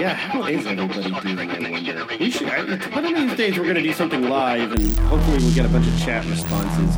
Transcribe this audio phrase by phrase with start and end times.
[0.00, 1.50] Yeah, how is everybody doing?
[1.50, 2.06] I wonder.
[2.18, 2.48] We should.
[2.48, 5.66] I, one of these days, we're going to do something live, and hopefully, we'll get
[5.66, 6.96] a bunch of chat responses.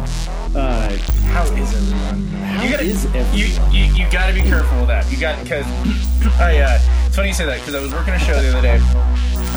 [0.55, 0.97] Uh,
[1.33, 2.29] How is everyone?
[2.29, 3.05] How you gotta, is
[3.35, 5.11] you, you you gotta be careful with that.
[5.11, 5.67] You got because
[6.39, 8.63] I uh, it's funny you say that because I was working a show the other
[8.63, 8.79] day,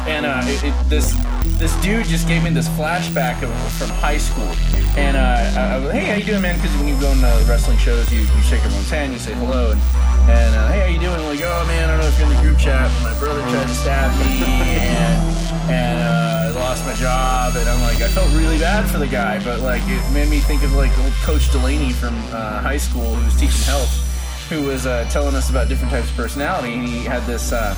[0.10, 1.14] and uh, it, it, this
[1.60, 4.50] this dude just gave me this flashback of from high school,
[4.98, 6.56] and uh, I, I was hey how you doing man?
[6.56, 9.72] Because when you go into wrestling shows, you, you shake everyone's hand, you say hello,
[9.72, 9.82] and
[10.30, 11.20] and uh, hey how you doing?
[11.20, 13.42] I'm like oh man I don't know if you're in the group chat, my brother
[13.42, 15.36] tried to stab me, and
[15.70, 19.08] and uh, I lost my job, and I'm like, I felt really bad for the
[19.08, 22.78] guy, but like it made me think of like old Coach Delaney from uh, high
[22.78, 23.90] school who was teaching health,
[24.50, 27.76] who was uh, telling us about different types of personality, and he had this uh,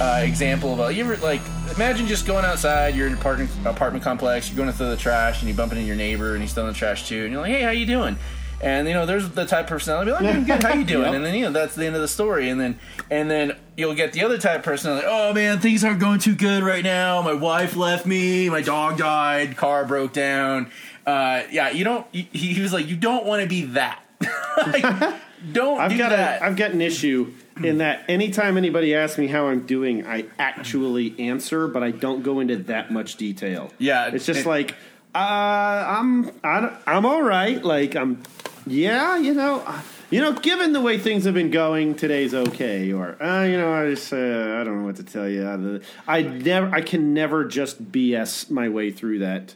[0.00, 1.40] uh, example of you ever like
[1.76, 4.96] imagine just going outside, you're in an apartment apartment complex, you're going to throw the
[4.96, 7.42] trash, and you bump into your neighbor, and he's throwing the trash too, and you're
[7.42, 8.16] like, hey, how you doing?
[8.64, 10.10] And you know, there's the type of personality.
[10.12, 10.62] Like, I'm good.
[10.62, 11.04] How you doing?
[11.04, 11.14] Yep.
[11.14, 12.48] And then you know, that's the end of the story.
[12.48, 12.78] And then,
[13.10, 15.06] and then you'll get the other type of personality.
[15.08, 17.20] Oh man, things aren't going too good right now.
[17.22, 18.48] My wife left me.
[18.48, 19.56] My dog died.
[19.56, 20.70] Car broke down.
[21.06, 22.06] Uh, yeah, you don't.
[22.12, 24.02] He, he was like, you don't want to be that.
[24.66, 24.82] like,
[25.52, 26.40] don't I've do got that.
[26.40, 30.24] a I've got an issue in that anytime anybody asks me how I'm doing, I
[30.38, 33.70] actually answer, but I don't go into that much detail.
[33.78, 34.72] Yeah, it's just it- like
[35.14, 37.62] uh, I'm I don't- I'm all right.
[37.62, 38.22] Like I'm,
[38.66, 39.62] yeah, you know.
[39.66, 42.92] uh, You know, given the way things have been going, today's okay.
[42.92, 45.80] Or, uh, you know, I just, uh, I don't know what to tell you.
[46.06, 49.54] I never, I can never just BS my way through that,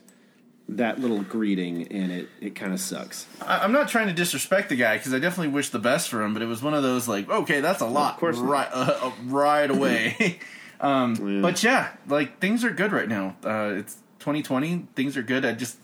[0.70, 3.26] that little greeting, and it, it kind of sucks.
[3.40, 6.22] I- I'm not trying to disrespect the guy because I definitely wish the best for
[6.22, 8.98] him, but it was one of those like, okay, that's a lot, course right, uh,
[9.00, 10.40] uh, right away.
[10.80, 13.36] um, But yeah, like things are good right now.
[13.44, 15.44] Uh, it's 2020, things are good.
[15.44, 15.76] I just,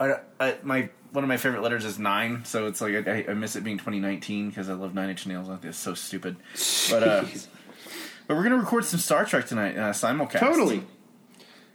[0.00, 3.34] I, I, my one of my favorite letters is nine, so it's like I, I
[3.34, 5.48] miss it being 2019 because I love Nine Inch Nails.
[5.48, 6.36] Like it's so stupid,
[6.90, 7.24] but uh,
[8.28, 10.38] but we're gonna record some Star Trek tonight, uh, simulcast.
[10.38, 10.84] Totally.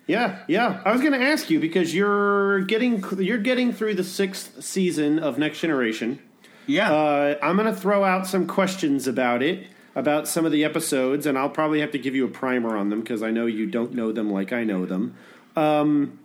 [0.07, 0.81] Yeah, yeah.
[0.85, 5.19] I was going to ask you because you're getting you're getting through the sixth season
[5.19, 6.19] of Next Generation.
[6.65, 6.93] Yeah.
[6.93, 11.25] Uh, I'm going to throw out some questions about it, about some of the episodes,
[11.25, 13.65] and I'll probably have to give you a primer on them because I know you
[13.65, 15.15] don't know them like I know them.
[15.57, 16.19] Um,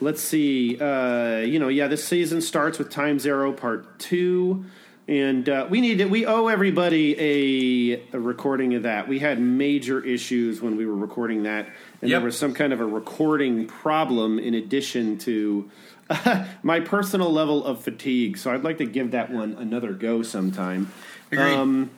[0.00, 0.78] let's see.
[0.80, 4.64] Uh, you know, yeah, this season starts with Time's Arrow Part Two,
[5.08, 9.08] and uh, we need to, we owe everybody a, a recording of that.
[9.08, 11.66] We had major issues when we were recording that,
[12.00, 12.20] and Yep.
[12.20, 15.70] there was some kind of a recording problem in addition to.
[16.64, 20.90] my personal level of fatigue, so I'd like to give that one another go sometime.
[21.38, 21.88] Um,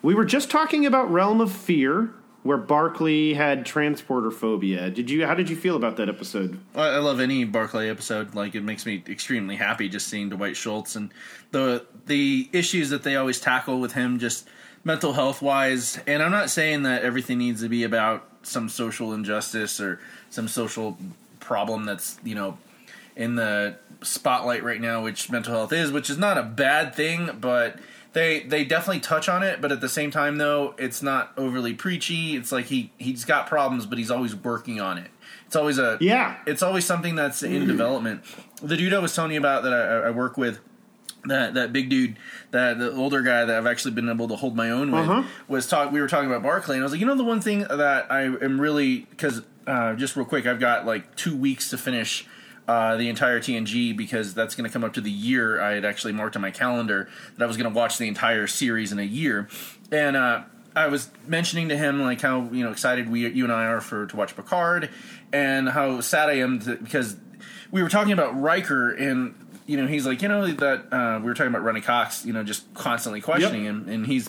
[0.00, 2.08] we were just talking about Realm of Fear,
[2.42, 4.90] where Barclay had transporter phobia.
[4.90, 5.26] Did you?
[5.26, 6.58] How did you feel about that episode?
[6.74, 8.34] I I love any Barclay episode.
[8.34, 11.12] Like it makes me extremely happy just seeing Dwight Schultz and
[11.50, 14.48] the the issues that they always tackle with him, just
[14.84, 15.98] mental health wise.
[16.06, 20.48] And I'm not saying that everything needs to be about some social injustice or some
[20.48, 20.96] social
[21.40, 22.56] problem that's you know
[23.16, 27.30] in the spotlight right now, which mental health is, which is not a bad thing,
[27.38, 27.78] but
[28.12, 29.60] they they definitely touch on it.
[29.60, 32.36] But at the same time, though, it's not overly preachy.
[32.36, 35.10] It's like he he's got problems, but he's always working on it.
[35.46, 36.36] It's always a Yeah.
[36.46, 38.22] It's always something that's in development.
[38.62, 40.60] The dude I was telling you about that I, I work with.
[41.26, 42.16] That that big dude,
[42.50, 45.22] that the older guy that I've actually been able to hold my own with, Uh-huh.
[45.48, 45.92] was talk.
[45.92, 48.10] We were talking about Barclay, and I was like, you know, the one thing that
[48.10, 52.26] I am really because uh, just real quick, I've got like two weeks to finish
[52.70, 55.84] uh, the entire TNG because that's going to come up to the year I had
[55.84, 59.00] actually marked on my calendar that I was going to watch the entire series in
[59.00, 59.48] a year,
[59.90, 60.42] and uh,
[60.76, 63.80] I was mentioning to him like how you know excited we you and I are
[63.80, 64.88] for to watch Picard,
[65.32, 67.16] and how sad I am to, because
[67.72, 69.34] we were talking about Riker and.
[69.66, 72.32] You know, he's like, you know, that uh, we were talking about Ronny Cox, you
[72.32, 74.28] know, just constantly questioning him, and he's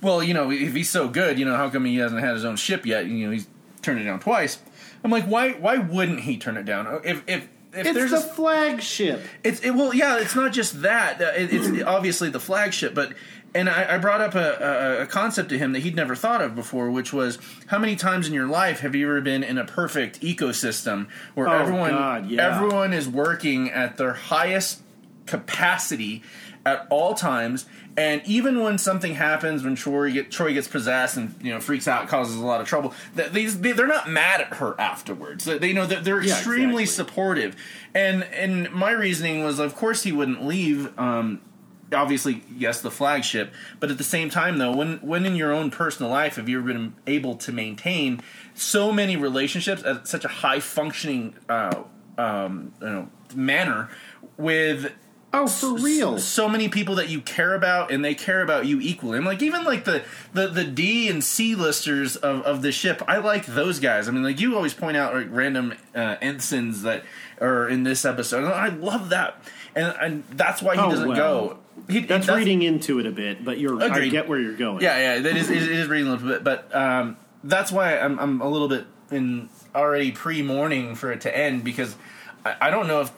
[0.00, 2.46] well, you know, if he's so good, you know, how come he hasn't had his
[2.46, 3.04] own ship yet?
[3.04, 3.46] You know, he's
[3.82, 4.58] turned it down twice.
[5.04, 5.52] I'm like, why?
[5.52, 6.86] Why wouldn't he turn it down?
[6.86, 9.22] Oh, if if if It's there's the a, flagship.
[9.44, 11.20] it's it, well, yeah, it's not just that.
[11.20, 13.12] It, it's obviously the flagship, but
[13.54, 16.42] and I, I brought up a, a, a concept to him that he'd never thought
[16.42, 17.38] of before, which was
[17.68, 21.48] how many times in your life have you ever been in a perfect ecosystem where
[21.48, 22.54] Oh, everyone God, yeah.
[22.56, 24.82] everyone is working at their highest
[25.26, 26.22] capacity
[26.68, 27.66] at all times,
[27.96, 31.88] and even when something happens, when Troi get Troi gets possessed and you know freaks
[31.88, 32.92] out, causes a lot of trouble.
[33.16, 35.44] That these they, they're not mad at her afterwards.
[35.44, 37.04] They, they know that they're Yeah, extremely exactly.
[37.12, 37.56] supportive.
[37.94, 40.96] And and my reasoning was, of course, he wouldn't leave.
[40.98, 41.40] Um,
[41.92, 43.50] obviously, yes, the flagship,
[43.80, 46.58] but at the same time, though, when when in your own personal life have you
[46.58, 48.20] ever been able to maintain
[48.54, 51.82] so many relationships at such a high functioning, uh,
[52.18, 53.88] um, you know, manner
[54.36, 54.92] with
[55.32, 56.18] Oh, for real?
[56.18, 59.18] so many people that you care about and they care about you equally.
[59.18, 60.02] I'm like even like the
[60.32, 63.02] the, the D and C listers of, of the ship.
[63.06, 64.08] I like those guys.
[64.08, 67.04] I mean, like you always point out like random uh, ensigns that
[67.40, 68.44] are in this episode.
[68.50, 69.40] I love that,
[69.74, 71.16] and, and that's why he Oh, doesn't well.
[71.16, 71.58] go.
[71.88, 73.80] He, That's, reading into it a bit, but you're.
[73.82, 74.82] I get where you're going.
[74.82, 78.18] Yeah, yeah, that is it is reading a little bit, but um, that's why I'm
[78.18, 81.94] I'm a little bit in already pre mourning for it to end because
[82.44, 83.12] I, I don't know if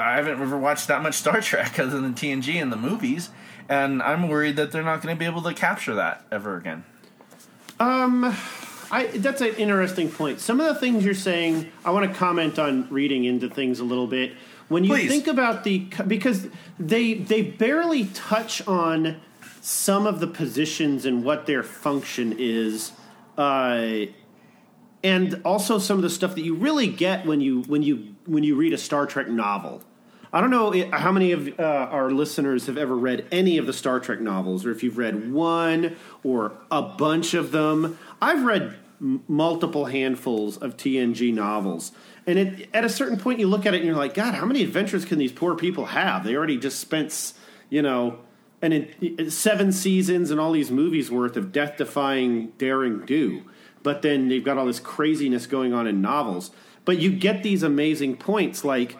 [0.00, 3.30] I haven't ever watched that much Star Trek other than TNG and the movies,
[3.68, 6.84] and I'm worried that they're not going to be able to capture that ever again.
[8.90, 10.40] I, that's an interesting point.
[10.40, 13.84] Some of the things you're saying, I want to comment on reading into things a
[13.84, 14.32] little bit.
[14.68, 15.08] When you Please.
[15.08, 16.48] think about the because
[16.78, 19.20] they they barely touch on
[19.60, 22.92] some of the positions and what their function is,
[23.36, 24.06] uh,
[25.02, 28.44] and also some of the stuff that you really get when you when you when
[28.44, 29.82] you read a Star Trek novel.
[30.32, 33.72] I don't know how many of uh, our listeners have ever read any of the
[33.72, 37.98] Star Trek novels, or if you've read one or a bunch of them.
[38.22, 41.90] I've read m- multiple handfuls of TNG novels,
[42.26, 44.46] and it, at a certain point, you look at it and you're like, God, how
[44.46, 46.22] many adventures can these poor people have?
[46.22, 47.32] They already just spent,
[47.68, 48.20] you know,
[48.62, 53.42] and in, seven seasons and all these movies worth of death-defying daring do.
[53.82, 56.52] But then they've got all this craziness going on in novels.
[56.84, 58.96] But you get these amazing points like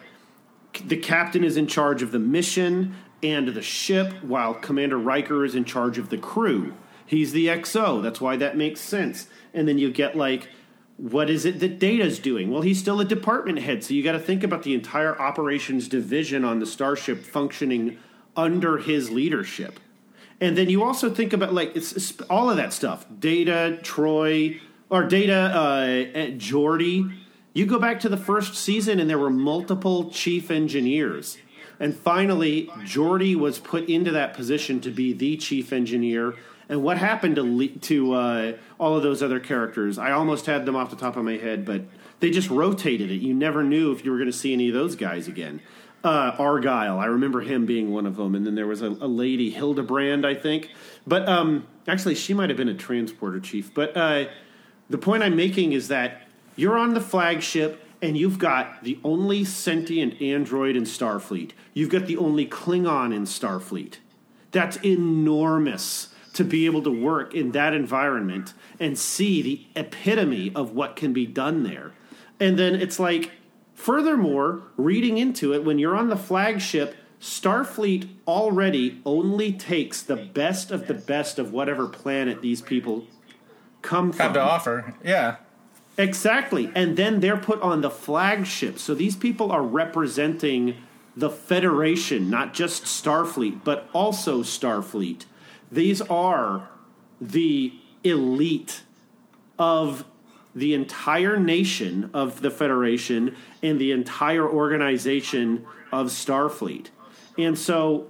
[0.73, 5.55] the captain is in charge of the mission and the ship, while Commander Riker is
[5.55, 6.73] in charge of the crew.
[7.05, 8.01] He's the XO.
[8.01, 9.27] That's why that makes sense.
[9.53, 10.47] And then you get like,
[10.97, 12.51] what is it that Data's doing?
[12.51, 15.87] Well, he's still a department head, so you got to think about the entire operations
[15.87, 17.97] division on the starship functioning
[18.35, 19.79] under his leadership.
[20.39, 23.05] And then you also think about like it's, it's all of that stuff.
[23.19, 24.59] Data, Troi,
[24.89, 25.85] or Data, uh,
[26.37, 27.15] Geordi.
[27.53, 31.37] You go back to the first season, and there were multiple chief engineers.
[31.79, 36.35] And finally, Geordi was put into that position to be the chief engineer.
[36.69, 39.97] And what happened to to uh, all of those other characters?
[39.97, 41.81] I almost had them off the top of my head, but
[42.21, 43.21] they just rotated it.
[43.21, 45.59] You never knew if you were going to see any of those guys again.
[46.03, 49.07] Uh, Argyle, I remember him being one of them, and then there was a, a
[49.07, 50.69] lady Hildebrand, I think.
[51.05, 53.73] But um, actually, she might have been a transporter chief.
[53.73, 54.25] But uh,
[54.89, 59.45] the point I'm making is that you're on the flagship and you've got the only
[59.45, 61.51] sentient android in Starfleet.
[61.73, 63.97] You've got the only Klingon in Starfleet.
[64.51, 70.71] That's enormous to be able to work in that environment and see the epitome of
[70.73, 71.91] what can be done there.
[72.39, 73.31] And then it's like,
[73.75, 80.71] furthermore, reading into it, when you're on the flagship, Starfleet already only takes the best
[80.71, 83.05] of the best of whatever planet these people
[83.83, 84.23] come from.
[84.23, 85.35] Have to offer, yeah.
[86.01, 86.71] Exactly.
[86.73, 88.79] And then they're put on the flagship.
[88.79, 90.77] So these people are representing
[91.15, 95.25] the Federation, not just Starfleet, but also Starfleet.
[95.71, 96.69] These are
[97.19, 98.81] the elite
[99.59, 100.05] of
[100.55, 106.87] the entire nation of the Federation and the entire organization of Starfleet.
[107.37, 108.09] And so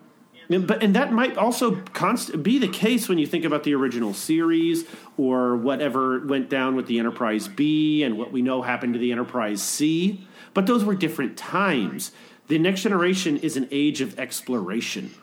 [0.50, 3.74] and, but and that might also const- be the case when you think about the
[3.74, 4.86] original series
[5.22, 9.12] or whatever went down with the Enterprise B and what we know happened to the
[9.12, 10.28] Enterprise C.
[10.56, 12.12] But those were different times.
[12.48, 15.14] The next generation is an age of exploration.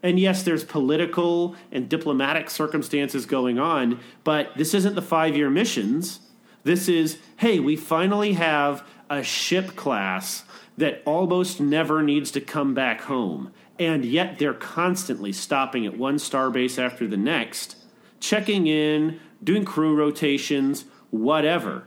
[0.00, 5.50] And yes, there's political and diplomatic circumstances going on, but this isn't the five year
[5.50, 6.20] missions.
[6.62, 10.44] This is, hey, we finally have a ship class
[10.78, 13.52] that almost never needs to come back home.
[13.76, 17.74] And yet they're constantly stopping at one starbase after the next,
[18.20, 21.84] checking in, doing crew rotations, whatever.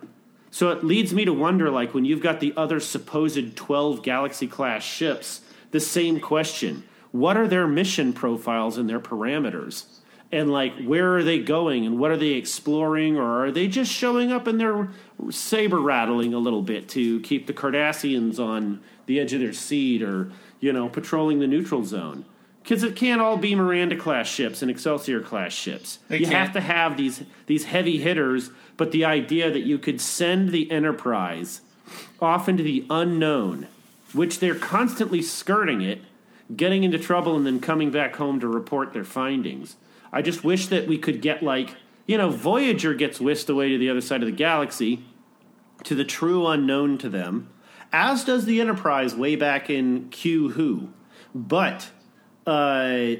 [0.51, 4.47] So it leads me to wonder like when you've got the other supposed 12 galaxy
[4.47, 6.83] class ships, the same question.
[7.11, 9.85] What are their mission profiles and their parameters?
[10.31, 13.91] And like where are they going and what are they exploring or are they just
[13.91, 14.89] showing up and they're
[15.31, 20.03] saber rattling a little bit to keep the Cardassians on the edge of their seat
[20.03, 22.25] or, you know, patrolling the neutral zone?
[22.61, 25.99] Because it can't all be Miranda class ships and Excelsior class ships.
[26.07, 26.37] They you can't.
[26.37, 30.69] have to have these these heavy hitters, but the idea that you could send the
[30.69, 31.61] Enterprise
[32.21, 33.67] off into the unknown,
[34.13, 36.01] which they're constantly skirting it,
[36.55, 39.75] getting into trouble, and then coming back home to report their findings.
[40.11, 41.75] I just wish that we could get like
[42.05, 45.03] you know Voyager gets whisked away to the other side of the galaxy,
[45.83, 47.49] to the true unknown to them,
[47.91, 50.89] as does the Enterprise way back in Q Who,
[51.33, 51.91] but
[52.49, 53.15] uh,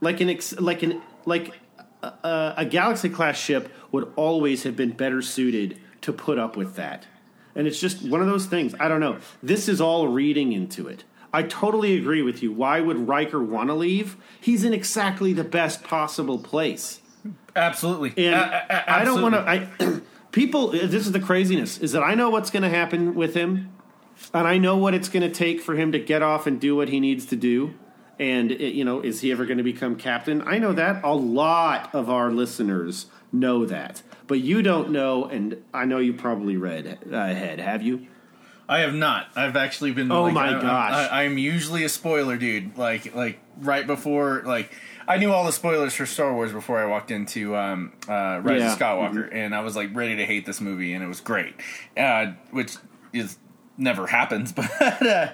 [0.00, 1.54] like an ex- like an like
[2.02, 6.76] a, a galaxy class ship would always have been better suited to put up with
[6.76, 7.06] that
[7.54, 10.86] and it's just one of those things i don't know this is all reading into
[10.86, 12.52] it I totally agree with you.
[12.52, 14.16] Why would Riker want to leave?
[14.40, 17.00] He's in exactly the best possible place.
[17.54, 18.14] Absolutely.
[18.16, 19.40] And A- a- I don't want to.
[19.40, 20.00] I
[20.32, 20.68] people.
[20.68, 23.70] This is the craziness: is that I know what's going to happen with him,
[24.32, 26.74] and I know what it's going to take for him to get off and do
[26.74, 27.74] what he needs to do.
[28.18, 30.42] And it, you know, is he ever going to become captain?
[30.46, 31.04] I know that.
[31.04, 35.24] A lot of our listeners know that, but you don't know.
[35.26, 37.60] And I know you probably read ahead.
[37.60, 38.06] Have you?
[38.68, 39.28] I have not.
[39.36, 40.10] I've actually been.
[40.12, 40.92] Oh like, my I, gosh.
[41.10, 42.76] I, I'm usually a spoiler dude.
[42.76, 44.72] Like like right before like
[45.06, 48.60] I knew all the spoilers for Star Wars before I walked into um, uh, Rise
[48.60, 48.72] Yeah.
[48.72, 51.54] of Skywalker, and I was like ready to hate this movie, and it was great,
[51.96, 52.76] uh, which
[53.14, 53.38] is
[53.78, 54.52] never happens.
[54.78, 55.28] But uh,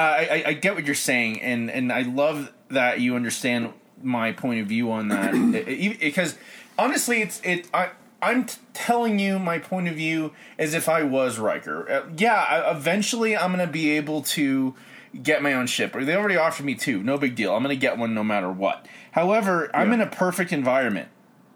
[0.00, 4.32] I, I, I get what you're saying, and and I love that you understand my
[4.32, 6.36] point of view on that It- it- because
[6.78, 7.66] honestly, it's it.
[7.74, 7.90] I,
[8.20, 11.90] I'm t- telling you my point of view as if I was Riker.
[11.90, 14.74] Uh, yeah, I, eventually I'm going to be able to
[15.22, 15.94] get my own ship.
[15.94, 17.02] Or they already offered me two.
[17.02, 17.54] No big deal.
[17.54, 18.86] I'm going to get one no matter what.
[19.12, 21.08] However, I'm in a perfect environment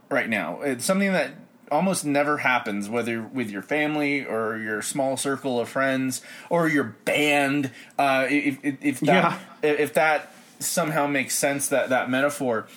[0.08, 0.61] right now.
[0.62, 1.32] It's something that
[1.72, 6.84] almost never happens, whether with your family or your small circle of friends or your
[6.84, 7.72] band.
[7.98, 12.68] Uh, if, if, if that if that somehow makes sense, that that metaphor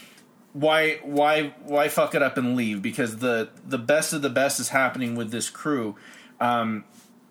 [0.55, 2.81] why why why fuck it up and leave?
[2.81, 5.97] Because the the best of the best is happening with this crew.
[6.39, 6.85] Um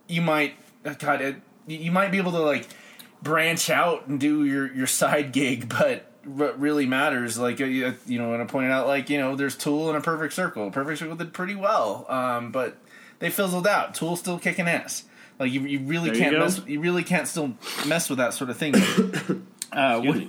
[0.06, 0.54] you might
[0.98, 2.68] god it, you might be able to like
[3.22, 7.94] branch out and do your your side gig but what really matters like uh, you
[8.06, 10.70] you know when i pointed out like you know there's tool and a perfect circle.
[10.70, 12.76] Perfect circle did pretty well um but
[13.20, 13.94] they fizzled out.
[13.94, 15.04] Tool still kicking ass.
[15.38, 16.40] Like you, you really There can't go.
[16.40, 17.54] mess you really can't still
[17.86, 18.74] mess with that sort of thing.
[19.72, 20.22] Uh, what-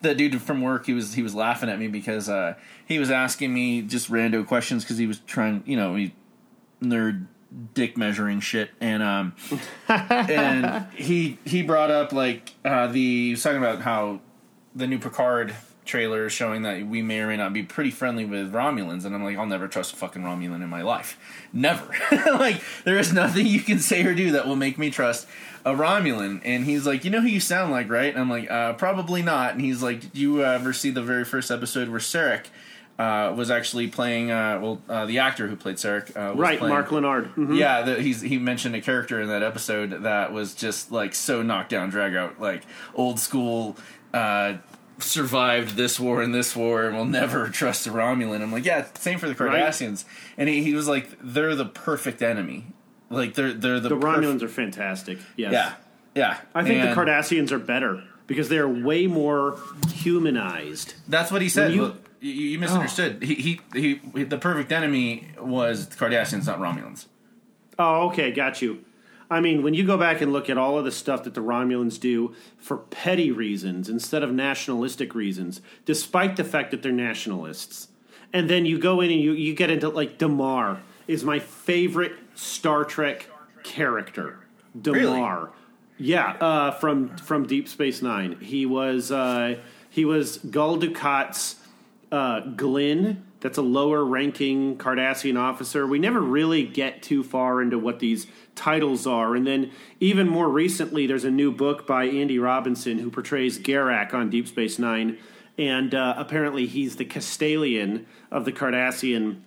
[0.00, 2.54] the dude from work he was he was laughing at me because uh,
[2.86, 6.14] he was asking me just rando questions because he was trying you know he
[6.80, 7.26] nerd
[7.74, 8.70] dick measuring shit.
[8.80, 9.34] And um
[9.88, 14.20] and he he brought up like uh, the he was talking about how
[14.74, 18.52] the new Picard trailer showing that we may or may not be pretty friendly with
[18.52, 21.18] Romulans, and I'm like, I'll never trust a fucking Romulan in my life,
[21.52, 21.92] never.
[22.38, 25.26] like there is nothing you can say or do that will make me trust
[25.64, 26.40] a Romulan.
[26.44, 28.12] And he's like, you know who you sound like, right?
[28.12, 29.52] And I'm like, uh, probably not.
[29.54, 32.46] And he's like, did you ever see the very first episode where Sarek?
[32.98, 36.58] Uh, was actually playing uh, well uh, the actor who played Sarek uh, was Right,
[36.58, 37.34] playing, Mark Lenard.
[37.34, 37.56] Mhm.
[37.56, 41.42] yeah, the, he's he mentioned a character in that episode that was just like so
[41.42, 42.62] knocked down, drag out, like
[42.94, 43.76] old school.
[44.12, 44.58] Uh,
[44.98, 48.40] survived this war and this war, and will never trust a Romulan.
[48.42, 49.62] I'm like, yeah, same for the Right.
[49.64, 50.04] Cardassians.
[50.36, 52.66] And he, he was like, they're the perfect enemy.
[53.10, 55.18] Like they're they're the, The perf- Romulans are fantastic.
[55.36, 55.52] Yes.
[55.52, 55.74] Yeah,
[56.14, 56.38] yeah.
[56.54, 59.58] I think And the Cardassians are better because they are way more
[59.92, 60.94] humanized.
[61.08, 61.72] That's what he said.
[61.72, 63.20] You- you, you misunderstood.
[63.22, 67.06] He, he he the perfect enemy was the Cardassians, not Romulans.
[67.80, 68.84] Oh, okay, got you.
[69.32, 71.40] I mean, when you go back and look at all of the stuff that the
[71.40, 77.88] Romulans do for petty reasons instead of nationalistic reasons, despite the fact that they're nationalists,
[78.34, 82.12] and then you go in and you, you get into like Damar is my favorite
[82.34, 83.26] Star Trek
[83.62, 84.40] character.
[84.78, 85.50] Damar,
[85.96, 88.38] yeah, uh, from from Deep Space Nine.
[88.38, 89.56] He was uh,
[89.88, 91.56] he was Gul Dukat's
[92.10, 93.22] uh, glinn.
[93.40, 95.86] That's a lower ranking Cardassian officer.
[95.86, 99.34] We never really get too far into what these titles are.
[99.34, 104.12] And then, even more recently, there's a new book by Andy Robinson who portrays Garak
[104.14, 105.18] on Deep Space Nine.
[105.58, 109.40] And uh, apparently, he's the Castellan of the Cardassian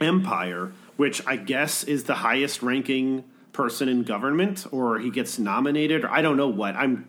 [0.00, 6.04] Empire, which I guess is the highest ranking person in government, or he gets nominated,
[6.04, 6.76] or I don't know what.
[6.76, 7.08] I'm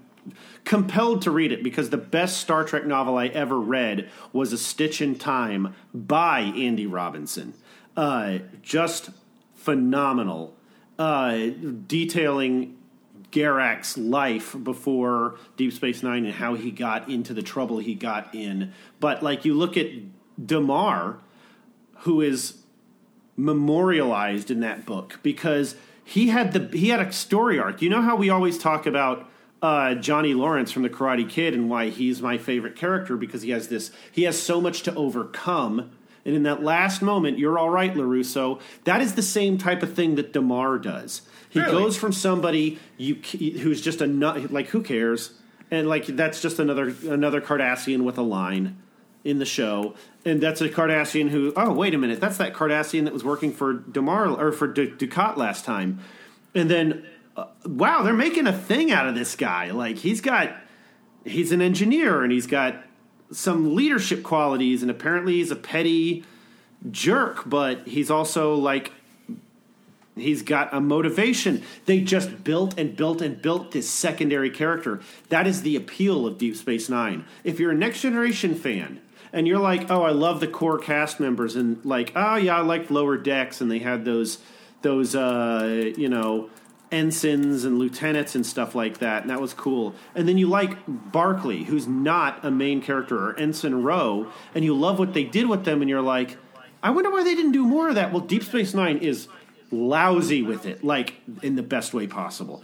[0.64, 4.58] compelled to read it because the best Star Trek novel I ever read was A
[4.58, 7.54] Stitch in Time by Andy Robinson.
[7.96, 9.10] Uh, just
[9.56, 10.56] phenomenal,
[10.98, 11.50] uh,
[11.86, 12.78] detailing
[13.32, 18.34] Garak's life before Deep Space Nine and how he got into the trouble he got
[18.34, 18.74] in.
[19.00, 19.88] But like you look at
[20.44, 21.20] Damar,
[22.00, 22.62] who is
[23.36, 27.82] memorialized in that book because he had the he had a story arc.
[27.82, 29.30] You know how we always talk about
[29.62, 33.52] uh, Johnny Lawrence from The Karate Kid and why he's my favorite character because he
[33.52, 35.92] has this he has so much to overcome.
[36.28, 38.60] And in that last moment, you're all right, Larusso.
[38.84, 41.22] That is the same type of thing that Damar does.
[41.50, 41.72] He Really?
[41.72, 45.32] goes from somebody you who's just a nut, like who cares,
[45.72, 48.78] and like that's just another another Cardassian with a line
[49.24, 51.54] in the show, and that's a Cardassian who.
[51.56, 54.92] Oh, wait a minute, that's that Cardassian that was working for Damar or for Du-
[54.96, 56.00] Dukat last time,
[56.54, 57.06] and then
[57.38, 59.72] uh, wow, they're making a thing out of this guy.
[59.72, 60.54] Like he's got,
[61.24, 62.84] he's an engineer and he's got
[63.32, 66.24] some leadership qualities, and apparently he's a petty
[66.92, 68.92] jerk, but he's also like
[70.18, 71.64] He's got a motivation.
[71.86, 75.00] They just built and built and built this secondary character.
[75.30, 77.26] That is the appeal of Deep Space Nine.
[77.44, 81.20] If you're a Next Generation fan and you're like, oh, I love the core cast
[81.20, 84.40] members, and like, oh yeah, I liked Lower Decks, and they had those
[84.82, 86.50] those uh, you know
[86.92, 89.94] ensigns and lieutenants and stuff like that, and that was cool.
[90.16, 94.76] And then you like Barclay, who's not a main character, or Ensign Ro, and you
[94.76, 96.38] love what they did with them, and you're like,
[96.82, 98.12] I wonder why they didn't do more of that.
[98.12, 99.28] Well, Deep Space Nine is
[99.72, 102.64] lousy with it, like in the best way possible.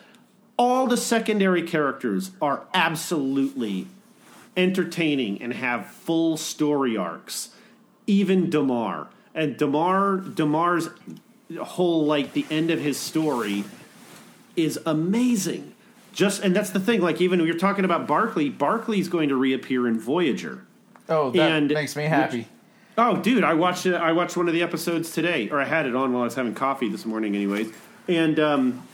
[0.57, 3.87] All the secondary characters are absolutely
[4.55, 7.49] entertaining and have full story arcs.
[8.05, 10.89] Even Damar and Damar Damar's
[11.59, 13.63] whole like the end of his story
[14.55, 15.73] is amazing.
[16.13, 17.01] Just and that's the thing.
[17.01, 20.65] Like even when you're talking about Barclay, Barclay's going to reappear in Voyager.
[21.09, 22.39] Oh, that and, makes me happy.
[22.39, 22.47] Which,
[22.97, 23.95] oh, dude, I watched it.
[23.95, 26.35] I watched one of the episodes today, or I had it on while I was
[26.35, 27.73] having coffee this morning, anyways.
[28.07, 28.87] And um,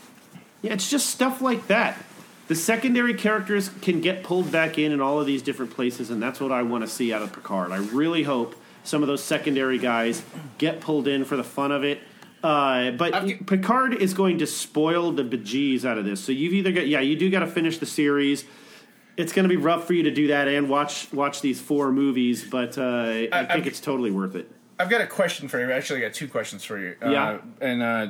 [0.62, 2.02] yeah, it's just stuff like that.
[2.48, 6.20] The secondary characters can get pulled back in in all of these different places, and
[6.20, 7.70] that's what I want to see out of Picard.
[7.70, 10.22] I really hope some of those secondary guys
[10.58, 12.00] get pulled in for the fun of it
[12.42, 16.24] uh, but I've, Picard is going to spoil the bejeez out of this.
[16.24, 18.44] So you've either got yeah, you do got to finish the series.
[19.16, 21.92] It's going to be rough for you to do that and watch watch these four
[21.92, 24.50] movies, but uh, I, I think I've, it's totally worth it.
[24.78, 25.70] I've got a question for you.
[25.70, 26.96] Actually, I got two questions for you.
[27.02, 28.06] Uh, yeah, and uh,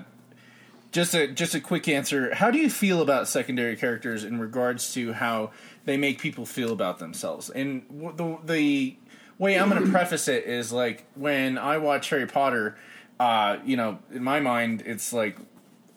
[0.93, 2.33] just a just a quick answer.
[2.35, 5.51] How do you feel about secondary characters in regards to how
[5.85, 7.51] they make people feel about themselves?
[7.51, 7.83] And
[8.17, 8.97] the the
[9.39, 12.77] way I'm going to preface it is like when I watch Harry Potter
[13.21, 15.37] uh, you know, in my mind, it's like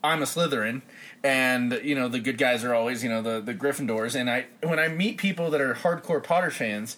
[0.04, 0.82] I'm a Slytherin,
[1.24, 4.14] and you know the good guys are always you know the the Gryffindors.
[4.14, 6.98] And I when I meet people that are hardcore Potter fans,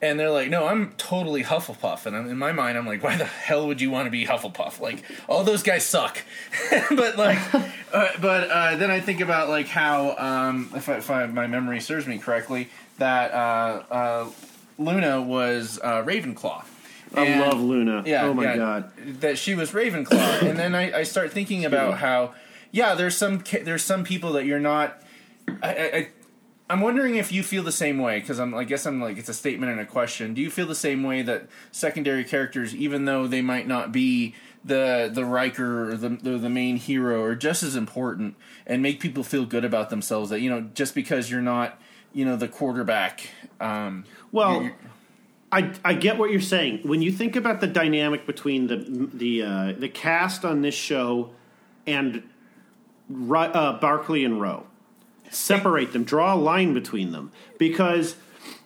[0.00, 3.18] and they're like, "No, I'm totally Hufflepuff," and I'm, in my mind, I'm like, "Why
[3.18, 4.80] the hell would you want to be Hufflepuff?
[4.80, 6.24] Like, all those guys suck."
[6.90, 7.38] but like,
[7.92, 11.46] uh, but uh, then I think about like how, um, if, I, if I, my
[11.46, 14.30] memory serves me correctly, that uh, uh
[14.78, 16.02] Luna was uh,
[17.16, 18.02] Ravenclaw I love Luna.
[18.06, 18.26] Yeah.
[18.26, 18.92] Oh my yeah, god.
[19.20, 22.34] That she was Ravenclaw, and then I, I start thinking about how,
[22.70, 25.02] yeah, there's some there's some people that you're not.
[25.62, 26.08] I, I
[26.68, 28.54] I'm wondering if you feel the same way because I'm.
[28.54, 30.34] I guess I'm like it's a statement and a question.
[30.34, 34.34] Do you feel the same way that secondary characters, even though they might not be
[34.64, 38.34] the the Riker or the, the main hero, are just as important
[38.66, 40.30] and make people feel good about themselves?
[40.30, 41.80] That you know, just because you're not,
[42.12, 43.28] you know, the quarterback.
[43.60, 44.76] Um, well, you're,
[45.52, 46.80] I, I get what you're saying.
[46.82, 48.76] When you think about the dynamic between the
[49.12, 51.30] the uh, the cast on this show
[51.86, 52.22] and
[53.08, 54.66] uh, Barclay and Ro,
[55.30, 58.16] separate them, draw a line between them, because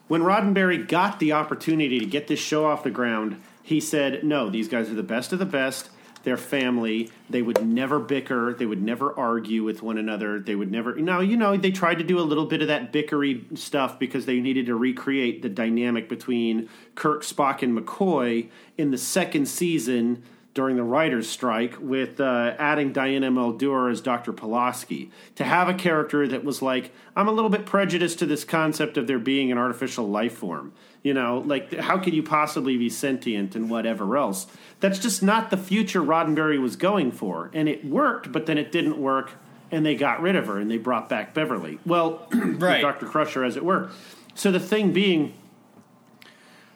[0.09, 4.49] when Roddenberry got the opportunity to get this show off the ground, he said, "No,
[4.49, 5.91] these guys are the best of the best
[6.23, 7.11] their family.
[7.29, 8.55] They would never bicker.
[8.55, 10.39] They would never argue with one another.
[10.39, 10.95] They would never.
[10.97, 14.27] Now, you know, they tried to do a little bit of that bickery stuff because
[14.27, 20.23] they needed to recreate the dynamic between Kirk, Spock, and McCoy in the second season
[20.53, 24.33] during the writer's strike with uh, adding Diana Muldaur as Dr.
[24.33, 25.11] Pulaski.
[25.37, 28.97] To have a character that was like, I'm a little bit prejudiced to this concept
[28.97, 30.73] of there being an artificial life form.
[31.03, 34.47] You know, like, how could you possibly be sentient and whatever else?
[34.81, 37.51] That's just not the future Roddenberry was going for.
[37.55, 39.33] And it worked, but then it didn't work,
[39.71, 41.79] and they got rid of her and they brought back Beverly.
[41.87, 42.83] Well, right.
[42.83, 43.07] Dr.
[43.07, 43.91] Crusher, as it were.
[44.35, 45.33] So the thing being,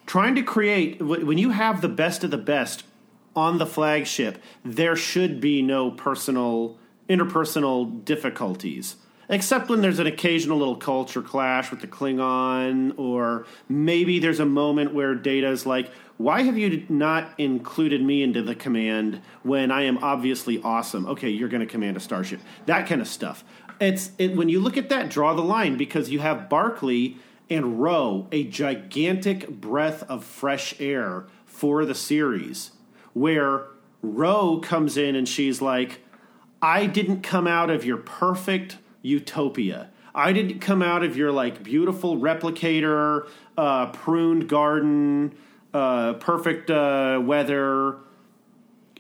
[0.07, 2.85] trying to create, when you have the best of the best
[3.37, 8.97] on the flagship, there should be no personal, interpersonal difficulties.
[9.29, 14.47] Except when there's an occasional little culture clash with the Klingon, or maybe there's a
[14.47, 19.83] moment where Data's like, why have you not included me into the command when I
[19.83, 21.07] am obviously awesome?
[21.07, 22.41] Okay, you're going to command a starship.
[22.67, 23.45] That kind of stuff.
[23.81, 27.17] It's it, when you look at that, draw the line because you have Barclay
[27.51, 32.71] and Ro, a gigantic breath of fresh air for the series,
[33.13, 33.67] where
[34.03, 36.01] Ro comes in and she's like,
[36.63, 39.91] I didn't come out of your perfect utopia.
[40.15, 45.37] I didn't come out of your like beautiful replicator, uh, pruned garden,
[45.73, 47.99] uh, perfect uh, weather,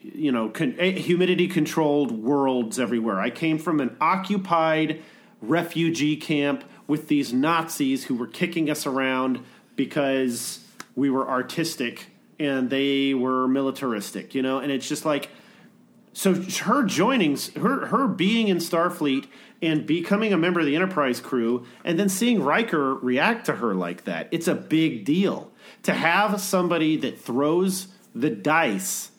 [0.03, 3.19] you know, con- eh, humidity controlled worlds everywhere.
[3.19, 5.03] I came from an occupied
[5.41, 9.41] refugee camp with these Nazis who were kicking us around
[9.77, 10.65] because
[10.95, 15.31] we were artistic and they were militaristic, you know, and it's just like
[16.13, 19.27] so her joining her her being in Starfleet
[19.65, 23.75] and becoming a member of the Enterprise crew and then seeing Riker react to her
[23.75, 25.51] like that, it's a big deal
[25.83, 29.11] to have somebody that throws the dice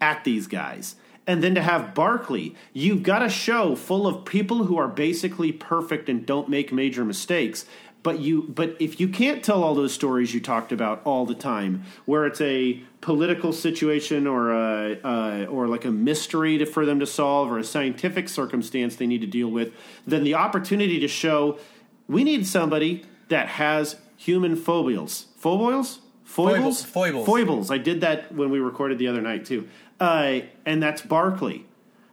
[0.00, 0.96] at these guys
[1.28, 2.54] and then to have Barclay.
[2.72, 7.04] You've got a show full of people who are basically perfect and don't make major
[7.04, 7.66] mistakes.
[8.02, 11.34] But you, but if you can't tell all those stories you talked about all the
[11.34, 16.86] time, where it's a political situation or a uh, or like a mystery to, for
[16.86, 19.72] them to solve or a scientific circumstance they need to deal with,
[20.06, 21.58] then the opportunity to show
[22.06, 27.26] we need somebody that has human foibles, foibles, foibles, Foibles.
[27.26, 27.70] foibles.
[27.70, 29.68] I did that when we recorded the other night too,
[30.00, 31.64] uh, and that's Barclay.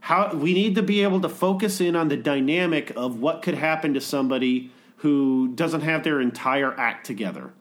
[0.02, 3.56] How we need to be able to focus in on the dynamic of what could
[3.56, 4.72] happen to somebody
[5.06, 7.54] who doesn't have their entire act together.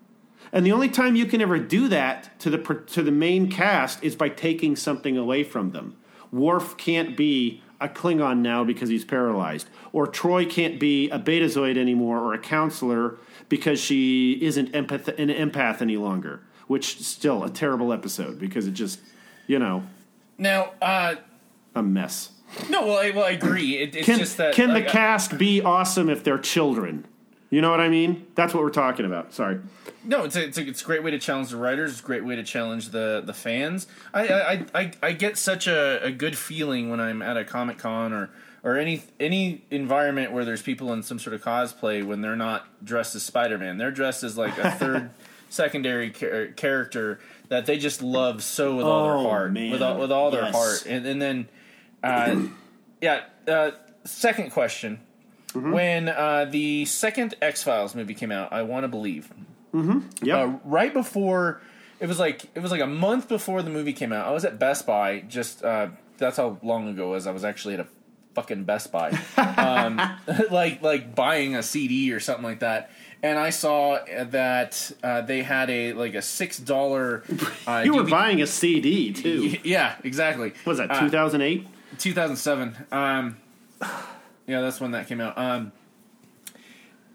[0.51, 4.03] And the only time you can ever do that to the to the main cast
[4.03, 5.95] is by taking something away from them.
[6.33, 11.77] Worf can't be a Klingon now because he's paralyzed, or Troi can't be a Betazoid
[11.77, 13.19] anymore or a counselor
[13.51, 16.41] because she isn't empath- an empath any longer.
[16.67, 19.01] Which still a terrible episode because it just,
[19.47, 19.83] you know,
[20.39, 21.17] Now, uh,
[21.75, 22.31] a mess.
[22.71, 23.77] no, well, I, well, I agree.
[23.77, 27.05] It, it's Can, just that can the like, cast be awesome if they're children?
[27.55, 28.27] You know what I mean?
[28.35, 29.33] That's what we're talking about.
[29.33, 29.61] Sorry.
[30.05, 31.93] No, it's a, it's a, it's a great way to challenge the writers.
[31.93, 33.87] It's a great way to challenge the the fans.
[34.12, 37.79] I I, I, I get such a, a good feeling when I'm at a comic
[37.79, 38.31] con or
[38.64, 42.67] or any any environment where there's people in some sort of cosplay when they're not
[42.85, 43.79] dressed as Spider Man.
[43.79, 45.11] They're dressed as like a third
[45.49, 49.71] secondary char- character that they just love so with all Oh, their heart, man.
[49.71, 51.49] with all with all their heart, and and then
[52.03, 52.35] uh,
[53.01, 53.21] yeah.
[53.47, 53.71] Uh,
[54.05, 54.99] second question.
[55.55, 55.71] Mm-hmm.
[55.73, 59.33] When uh, the second X Files movie came out, I want to believe
[59.73, 60.29] Yep.
[60.38, 61.61] uh, right before
[62.01, 64.27] it was like it was like a month before the movie came out.
[64.27, 65.21] I was at Best Buy.
[65.21, 65.88] Just uh,
[66.19, 67.27] that's how long ago it was.
[67.27, 67.87] I was actually at a
[68.35, 70.01] fucking Best Buy, um,
[70.51, 72.90] like like buying a CD or something like that.
[73.23, 77.23] And I saw that uh, they had a like a six dollar.
[77.67, 79.57] Uh, you were DVD buying a CD too.
[79.64, 80.51] Yeah, exactly.
[80.64, 81.67] What was that Uh, 2008?
[81.99, 82.77] 2007.
[82.93, 83.37] Um,
[84.47, 85.37] yeah, that's when that came out.
[85.39, 85.73] Um,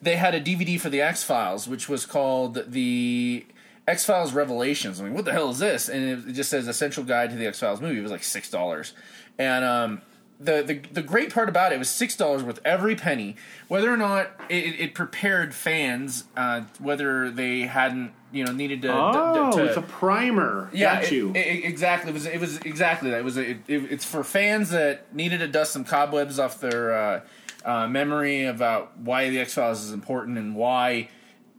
[0.02, 3.46] they had a DVD for the X Files, which was called the
[3.88, 5.02] X Files Revelations.
[5.02, 5.90] I mean, what the hell is this?
[5.90, 8.00] And it just says Essential Guide to the X Files movie.
[8.00, 8.94] It was like six dollars,
[9.38, 10.02] and um,
[10.40, 13.36] the, the the great part about it was six dollars worth every penny.
[13.68, 18.92] Whether or not it, it prepared fans, uh, whether they hadn't you know needed to.
[18.94, 20.70] Oh, to, it's a primer.
[20.72, 21.32] yeah, Got you.
[21.32, 22.12] it- it- exactly.
[22.12, 23.20] It was it was exactly that.
[23.20, 26.94] It was a, it- it's for fans that needed to dust some cobwebs off their
[26.94, 27.22] uh,
[27.66, 31.10] uh, memory about why the X Files is important and why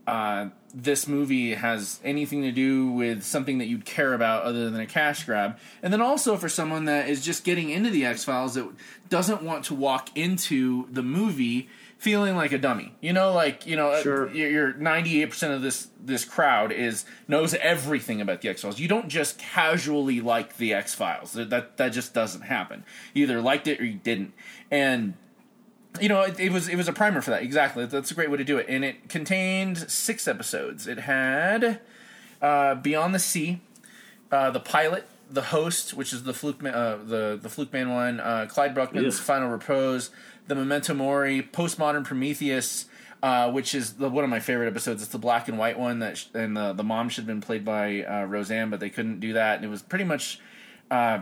[0.07, 4.79] uh, this movie has anything to do with something that you'd care about other than
[4.79, 5.57] a cash grab.
[5.81, 8.67] And then also for someone that is just getting into the X Files that
[9.09, 12.95] doesn't want to walk into the movie feeling like a dummy.
[12.99, 14.31] You know, like you know, Sure.
[14.31, 18.79] you're ninety eight percent of this this crowd is knows everything about the X Files.
[18.79, 21.33] You don't just casually like the X Files.
[21.33, 22.83] That that just doesn't happen.
[23.13, 24.33] You either liked it or you didn't.
[24.71, 25.13] And
[25.99, 27.43] you know, it, it was it was a primer for that.
[27.43, 27.85] Exactly.
[27.85, 28.67] That's a great way to do it.
[28.69, 30.87] And it contained six episodes.
[30.87, 31.79] It had
[32.41, 33.59] uh, Beyond the Sea,
[34.31, 37.89] uh, the pilot, the host, which is the fluke man, uh, the the fluke man
[37.89, 39.25] one, uh, Clyde Bruckman's Ugh.
[39.25, 40.11] final repose,
[40.47, 42.85] the Memento Mori, postmodern Prometheus.
[43.23, 45.03] Uh, which is the, one of my favorite episodes.
[45.03, 47.39] It's the black and white one that, sh- and the the mom should have been
[47.39, 50.39] played by uh, Roseanne, but they couldn't do that, and it was pretty much
[50.89, 51.19] uh,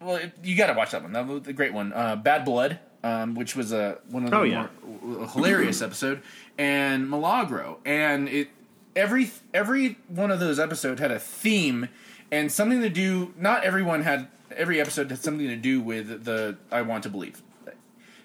[0.00, 1.12] well, it, you got to watch that one.
[1.12, 1.92] That was a great one.
[1.92, 4.66] Uh, Bad Blood, um, which was a one of the Oh, yeah.
[5.02, 6.22] more hilarious episode,
[6.58, 8.48] and Milagro, and it
[8.96, 11.88] every every one of those episodes had a theme
[12.30, 13.32] and something to do.
[13.38, 17.42] Not everyone had every episode had something to do with the I want to believe,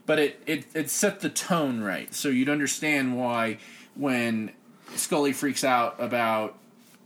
[0.05, 3.59] but it it it set the tone right, so you'd understand why
[3.95, 4.51] when
[4.95, 6.57] Scully freaks out about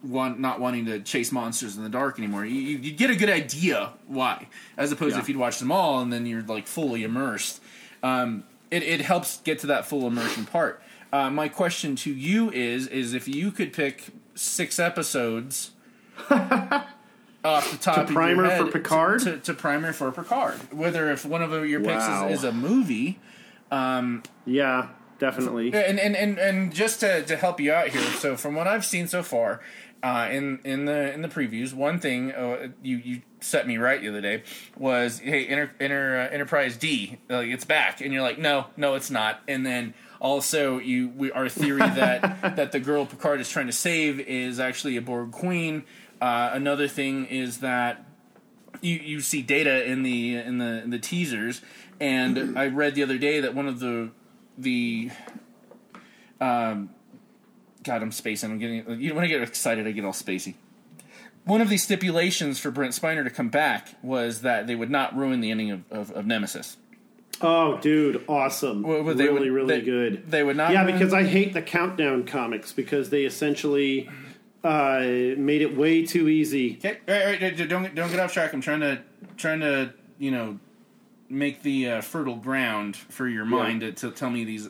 [0.02, 2.46] one not wanting to chase monsters in the dark anymore.
[2.46, 6.02] You, you get a good idea why, as opposed to if you'd watch them all
[6.02, 7.62] and then you're like fully immersed.
[8.02, 10.82] Um, it it helps get to that full immersion part.
[11.12, 15.72] Uh, my question to you is is if you could pick six episodes
[16.30, 19.22] off the top To of your primer head for Picard?
[19.22, 22.28] to, to primer for Picard, whether if one of your picks Wow.
[22.28, 23.20] is, is a movie.
[23.72, 24.88] yeah,
[25.20, 25.74] definitely.
[25.74, 28.86] And and, and, and just to, to help you out here, so from what I've
[28.86, 29.62] seen so far,
[30.02, 34.02] uh, in in the in the previews, one thing uh, you you set me right
[34.02, 34.44] the other day
[34.78, 38.96] was hey Inter, Inter, uh, Enterprise D like it's back, and you're like no no
[38.96, 43.50] it's not, and then also you we, our theory that that the girl Picard is
[43.50, 45.84] trying to save is actually a Borg queen.
[46.22, 48.06] Uh, another thing is that
[48.82, 51.62] you you see data in the in the in the teasers,
[52.00, 54.12] and I read the other day that one of the
[54.58, 55.12] the
[56.40, 56.90] um,
[57.84, 58.52] God, I'm spacing.
[58.52, 59.00] I'm getting.
[59.00, 60.56] You know, when I get excited, I get all spacey.
[61.46, 65.16] one of the stipulations for Brent Spiner to come back was that they would not
[65.18, 66.78] ruin the ending of, of, of Nemesis.
[67.42, 68.82] Oh, dude, awesome!
[68.84, 70.30] Well, really, would- really they- good.
[70.30, 74.10] they would not Yeah, because I hate the countdown comics because they essentially
[74.64, 76.76] uh, made it way too easy.
[76.84, 78.54] Okay, all right, all right, don't don't get off track.
[78.54, 79.00] I'm trying to
[79.38, 80.60] trying to you know
[81.30, 84.68] make the uh, fertile ground for your mind to, to tell me these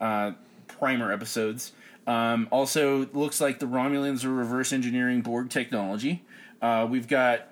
[0.00, 0.32] uh,
[0.66, 1.70] primer episodes.
[2.08, 6.24] Um, also, looks like the Romulans are reverse engineering Borg technology.
[6.62, 7.48] Uh, we've got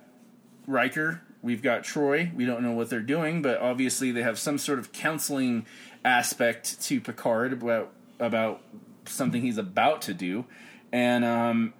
[0.66, 2.35] Riker, we've got Troi.
[2.35, 5.66] We don't know what they're doing, but obviously they have some sort of counseling
[6.05, 8.62] aspect to Picard about about
[9.05, 10.47] something he's about to do,
[10.90, 11.75] and um,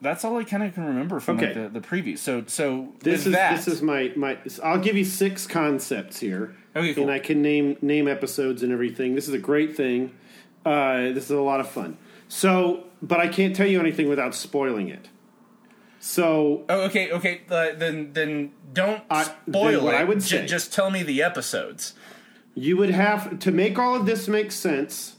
[0.00, 2.16] that's all I kind of can remember from like, the, the preview.
[2.16, 4.38] So, so This is that, this is my my.
[4.64, 7.04] I'll give you six concepts here, Okay, cool.
[7.04, 9.14] and I can name name episodes and everything.
[9.14, 10.12] This is a great thing.
[10.64, 11.98] Uh, this is a lot of fun.
[12.28, 15.08] So, but I can't tell you anything without spoiling it.
[16.00, 17.40] So Oh, okay, okay.
[17.50, 19.98] Uh, then, then don't I- spoil then it.
[19.98, 21.94] I would Ju- say- just tell me the episodes.
[22.54, 25.16] You would have to make all of this make sense.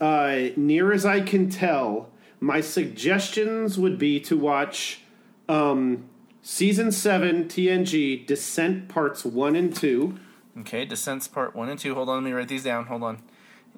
[0.00, 5.00] Uh, near as I can tell, my suggestions would be to watch
[5.48, 6.04] um,
[6.42, 10.16] season seven TNG Descent parts one and two.
[10.60, 11.94] Okay, Descents Part 1 and 2.
[11.94, 12.84] Hold on, let me write these down.
[12.84, 13.22] Hold on.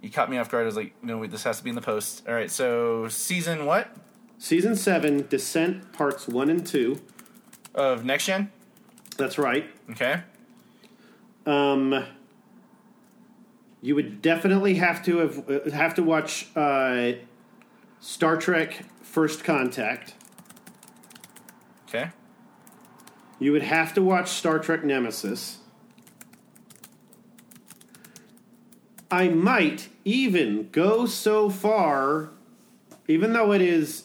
[0.04, 0.64] You caught me off guard.
[0.64, 2.28] I was like, no, wait, this has to be in the post.
[2.28, 3.88] All right, so season what?
[4.36, 7.00] Season seven Descent parts one and two.
[7.74, 8.52] Of Next Gen?
[9.16, 9.64] That's right.
[9.92, 10.20] Okay.
[11.46, 12.04] Um,
[13.80, 17.12] you would definitely have to have uh, have to watch uh,
[18.00, 20.12] Star Trek First Contact.
[21.88, 22.10] Okay.
[23.38, 25.60] You would have to watch Star Trek Nemesis.
[29.14, 32.30] I might even go so far,
[33.06, 34.04] even though it is.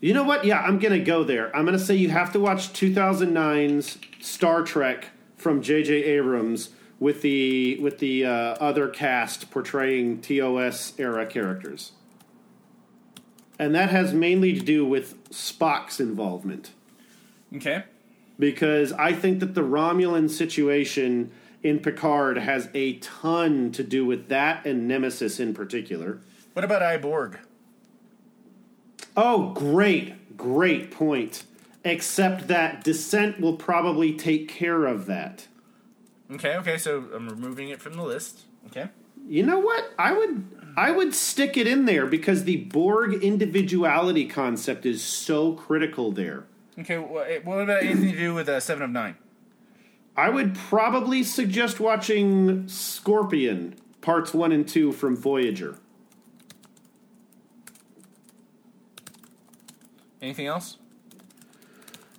[0.00, 0.44] You know what?
[0.44, 1.54] Yeah, I'm going to go there.
[1.56, 5.92] I'm going to say you have to watch 2009's Star Trek from J.J.
[6.04, 11.92] Abrams with the with the uh, other cast portraying TOS era characters,
[13.60, 16.72] and that has mainly to do with Spock's involvement
[17.54, 17.84] Okay.
[18.38, 21.30] because I think that the Romulan situation
[21.62, 26.20] in Picard has a ton to do with that and Nemesis in particular.
[26.52, 27.38] What about I, Borg?
[29.16, 31.44] Oh, great, great point.
[31.84, 35.46] Except that Descent will probably take care of that.
[36.30, 38.42] Okay, okay, so I'm removing it from the list.
[38.66, 38.88] Okay.
[39.26, 39.92] You know what?
[39.98, 40.44] I would
[40.76, 46.44] I would stick it in there because the Borg individuality concept is so critical there.
[46.78, 49.16] Okay, wha- what about anything to do with uh, 7 of 9?
[50.18, 55.78] I would probably suggest watching Scorpion parts 1 and 2 from Voyager.
[60.20, 60.78] Anything else?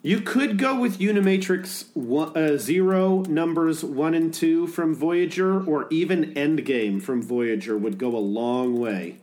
[0.02, 5.88] You could go with Unimatrix one, uh, Zero numbers one and two from Voyager, or
[5.90, 9.18] even Endgame from Voyager would go a long way.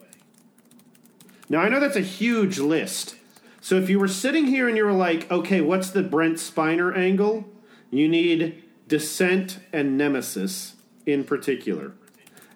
[1.48, 3.16] Now, I know that's a huge list.
[3.62, 6.94] So if you were sitting here and you were like, okay, what's the Brent Spiner
[6.94, 7.46] angle?
[7.90, 11.92] You need Descent and Nemesis in particular.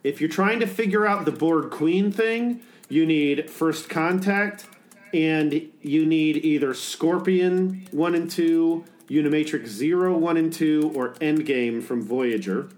[0.02, 4.66] If you're trying to figure out the Borg Queen thing, you need First Contact,
[5.12, 11.82] and you need either Scorpion 1 and 2, Unimatrix 0, 1 and 2, or Endgame
[11.82, 12.68] from Voyager.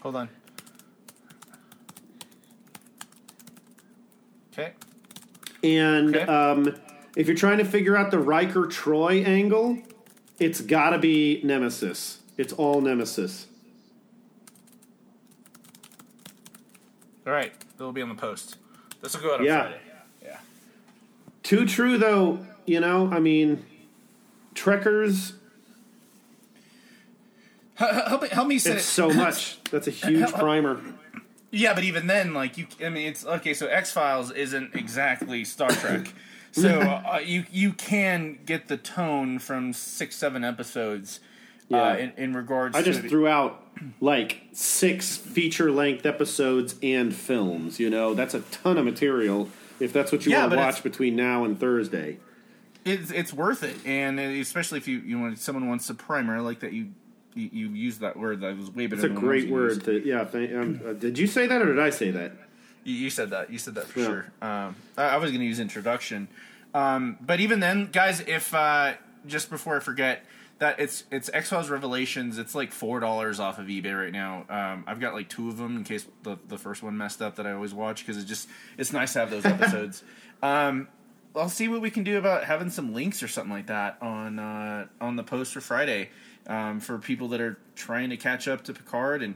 [0.00, 0.28] Hold on.
[4.52, 4.72] Okay.
[5.62, 6.24] And Okay.
[6.24, 6.74] um,
[7.16, 9.78] if you're trying to figure out the Riker Troi angle,
[10.38, 12.20] it's gotta be Nemesis.
[12.36, 13.46] It's all Nemesis.
[17.26, 18.56] All right, it'll be on the post.
[19.02, 19.62] This will go out on Yeah.
[19.62, 19.80] Friday.
[20.22, 20.38] Yeah.
[21.42, 23.64] Too true, though, you know, I mean,
[24.54, 25.32] Trekkers,
[27.76, 29.62] Help me, help me say it's so much.
[29.70, 30.80] That's a huge primer.
[31.50, 33.52] Yeah, but even then, like you, I mean, it's okay.
[33.52, 36.10] So X Files isn't exactly Star Trek,
[36.52, 41.20] so uh, you you can get the tone from six seven episodes.
[41.68, 41.82] Yeah.
[41.82, 43.62] Uh, in, in regards, to I just threw out
[44.00, 47.80] like six feature length episodes and films.
[47.80, 49.48] You know, that's a ton of material
[49.80, 52.18] if that's what you Yeah, want to watch between now and Thursday.
[52.84, 56.60] it's it's worth it, and especially if you you want someone wants a primer like
[56.60, 56.90] that, you
[57.34, 59.02] you, you use that word that was way better.
[59.02, 59.84] It's a great word.
[59.84, 62.32] To, yeah, thank, um, uh, did you say that or did I say that?
[62.84, 63.50] You, you said that.
[63.52, 64.06] You said that for Yeah.
[64.06, 64.32] sure.
[64.40, 66.28] Um, I, I was going to use introduction,
[66.72, 68.94] um, but even then, guys, if uh,
[69.26, 70.24] just before I forget
[70.58, 74.44] that it's it's X Files Revelations, it's like four dollars off of eBay right now.
[74.48, 77.36] Um, I've got like two of them in case the the first one messed up
[77.36, 80.02] that I always watch because it's just it's nice to have those episodes.
[80.42, 80.88] um,
[81.34, 84.38] I'll see what we can do about having some links or something like that on
[84.38, 86.08] uh, on the post for Friday
[86.46, 89.22] um, for people that are trying to catch up to Picard.
[89.22, 89.34] And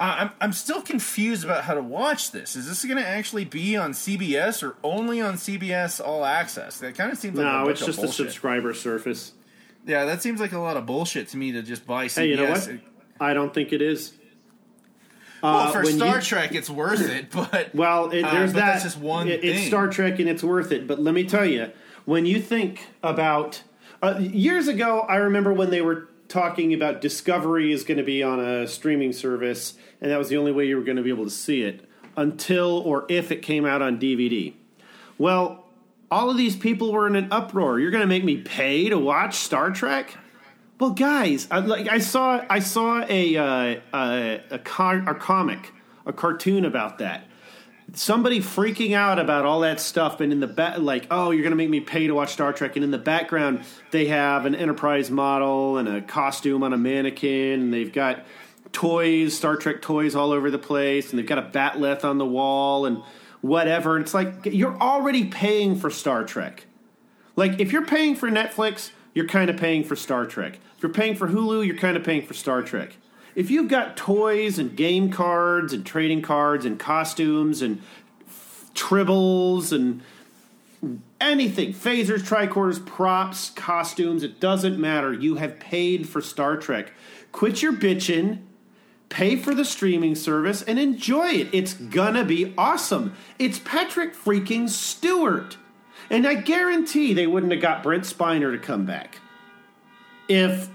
[0.00, 2.56] uh, I'm I'm still confused about how to watch this.
[2.56, 6.78] Is this going to actually be on CBS or only on CBS All Access?
[6.78, 9.32] That kind of seems like no, it's just of a subscriber surface.
[9.86, 12.14] Yeah, that seems like a lot of bullshit to me to just buy CBS.
[12.16, 12.70] Hey, you know what?
[13.20, 14.12] I don't think it is.
[15.42, 18.52] Well, Uh, for when Star you- Trek, it's worth it, but Well, it, Uh, there's
[18.52, 18.66] but that.
[18.74, 19.66] that's just one It- It's.
[19.66, 20.86] Star Trek and it's worth it.
[20.86, 21.70] But let me tell you,
[22.04, 23.62] when you think about
[24.02, 28.20] uh, years ago, I remember when they were talking about Discovery is going to be
[28.22, 31.10] on a streaming service, and that was the only way you were going to be
[31.10, 34.54] able to see it until or if it came out on DVD.
[35.18, 35.61] Well,
[36.12, 37.80] all of these people were in an uproar.
[37.80, 40.14] You're going to make me pay to watch Star Trek?
[40.78, 45.72] Well, guys, I, like I saw, I saw a uh, a, a, a comic,
[46.04, 47.24] a cartoon about that.
[47.94, 51.52] Somebody freaking out about all that stuff, and in the back, like, oh, you're going
[51.52, 54.54] to make me pay to watch Star Trek, and in the background, they have an
[54.54, 58.24] Enterprise model and a costume on a mannequin, and they've got
[58.72, 62.26] toys, Star Trek toys all over the place, and they've got a bat'leth on the
[62.26, 63.02] wall, and
[63.42, 63.98] whatever.
[63.98, 66.64] It's like you're already paying for Star Trek.
[67.36, 70.58] Like, if you're paying for Netflix, you're kind of paying for Star Trek.
[70.76, 72.96] If you're paying for Hulu, you're kind of paying for Star Trek.
[73.34, 77.80] If you've got toys and game cards and trading cards and costumes and
[78.74, 80.02] tribbles and
[81.20, 85.12] anything phasers, tricorders, props, costumes it doesn't matter.
[85.12, 86.92] You have paid for Star Trek.
[87.30, 88.40] Quit your bitching
[89.12, 91.48] pay for the streaming service and enjoy it.
[91.52, 93.14] It's gonna be awesome.
[93.38, 95.58] It's Patrick freaking Stewart.
[96.08, 99.18] And I guarantee they wouldn't have got Brent Spiner to come back
[100.28, 100.68] if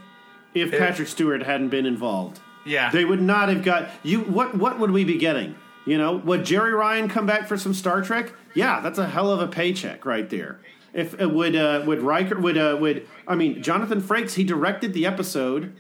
[0.54, 2.40] if Patrick Stewart hadn't been involved.
[2.66, 2.92] Yeah.
[2.92, 5.56] They would not have got you what what would we be getting?
[5.86, 8.34] You know, would Jeri Ryan come back for some Star Trek?
[8.54, 10.60] Yeah, that's a hell of a paycheck right there.
[10.94, 14.94] If uh, would uh, would Riker would uh, would I mean Jonathan Frakes he directed
[14.94, 15.74] the episode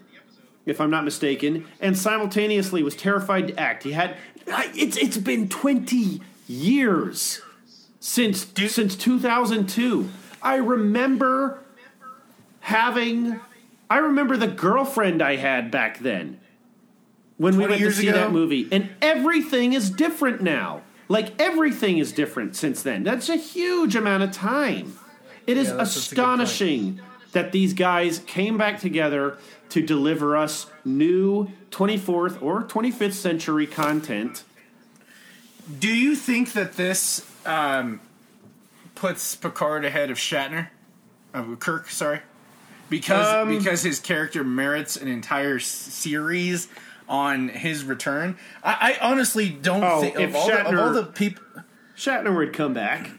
[0.67, 3.84] if I'm not mistaken, and simultaneously was terrified to act.
[3.84, 4.17] He had
[4.75, 7.41] it's it's been 20 years
[7.99, 10.10] since since 2002.
[10.43, 11.60] I remember
[12.60, 13.39] having
[13.89, 16.39] I remember the girlfriend I had back then
[17.38, 18.17] when we went to see ago?
[18.17, 20.82] that movie, and everything is different now.
[21.08, 23.03] Like everything is different since then.
[23.03, 24.97] That's a huge amount of time.
[25.45, 26.41] It is Yeah, that's- that's a good point.
[26.41, 26.99] astonishing
[27.32, 29.38] that these guys came back together
[29.69, 34.43] to deliver us new 24th or 25th century content.
[35.80, 37.99] Do you think that this um,
[38.95, 40.69] puts Picard ahead of Shatner,
[41.34, 41.89] of Kirk?
[41.89, 42.21] Sorry,
[42.89, 46.69] because Um, because his character merits an entire series
[47.10, 48.38] on his return.
[48.63, 51.43] I, I honestly don't Oh, think if of all, the, of all the people.
[51.97, 53.10] Shatner would come back.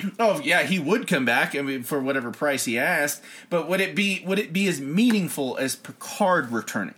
[0.18, 1.54] Oh yeah, he would come back.
[1.56, 3.22] I mean, for whatever price he asked.
[3.50, 6.94] But would it be would it be as meaningful as Picard returning?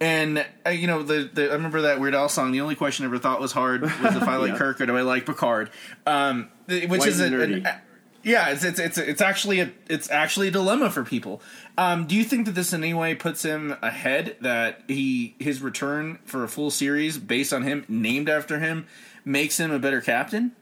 [0.00, 2.52] And uh, you know, the, the I remember that Weird Al song.
[2.52, 4.58] The only question I ever thought was hard was if I like Yeah.
[4.58, 5.70] Kirk or do I like Picard?
[6.06, 7.78] Um, which White is a, an- nerdy.
[8.22, 11.40] yeah, it's it's it's it's actually a it's actually a dilemma for people.
[11.78, 14.36] Um, do you think that this in any way puts him ahead?
[14.42, 18.86] That he his return for a full series based on him, named after him,
[19.24, 20.52] makes him a better captain?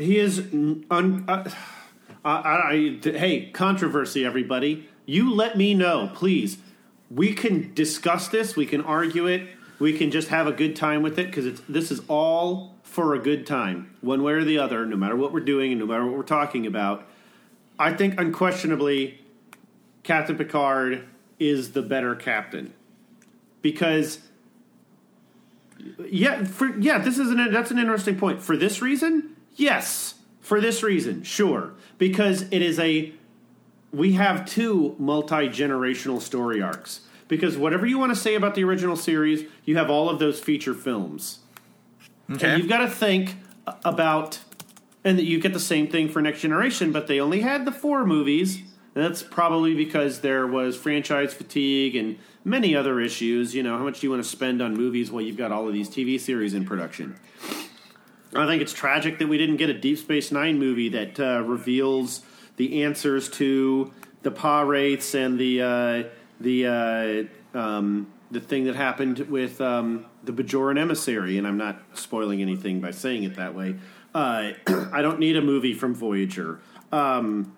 [0.00, 0.38] He is
[0.90, 1.24] un.
[1.28, 1.48] Uh,
[2.24, 4.88] I, I, I- hey, controversy, everybody.
[5.06, 6.58] You let me know, please.
[7.10, 8.56] We can discuss this.
[8.56, 9.48] We can argue it.
[9.78, 13.18] We can just have a good time with it because this is all for a
[13.18, 14.86] good time, one way or the other.
[14.86, 17.06] No matter what we're doing and no matter what we're talking about,
[17.78, 19.20] I think unquestionably,
[20.02, 21.06] Captain Picard
[21.38, 22.72] is the better captain
[23.62, 24.20] because
[26.08, 28.42] yeah, for yeah, this is an that's an interesting point.
[28.42, 30.14] For this reason, yes.
[30.40, 33.12] For this reason, sure, because it is a
[33.92, 37.00] we have two multi-generational story arcs.
[37.28, 40.40] Because whatever you want to say about the original series, you have all of those
[40.40, 41.38] feature films.
[42.28, 43.36] And you've got to think
[43.84, 44.40] about,
[45.04, 47.72] and that you get the same thing for Next Generation, but they only had the
[47.72, 48.56] four movies.
[48.94, 53.54] And that's probably because there was franchise fatigue and many other issues.
[53.54, 55.68] You know, how much do you want to spend on movies while you've got all
[55.68, 57.16] of these TV series in production?
[58.34, 61.42] I think it's tragic that we didn't get a Deep Space Nine movie that uh,
[61.42, 62.22] reveals
[62.56, 63.92] the answers to
[64.22, 66.02] the Pah-wraiths and the uh,
[66.40, 71.38] the uh, um, the thing that happened with um, the Bajoran emissary.
[71.38, 73.76] And I'm not spoiling anything by saying it that way.
[74.14, 74.52] Uh,
[74.92, 76.60] I don't need a movie from Voyager.
[76.92, 77.56] Um,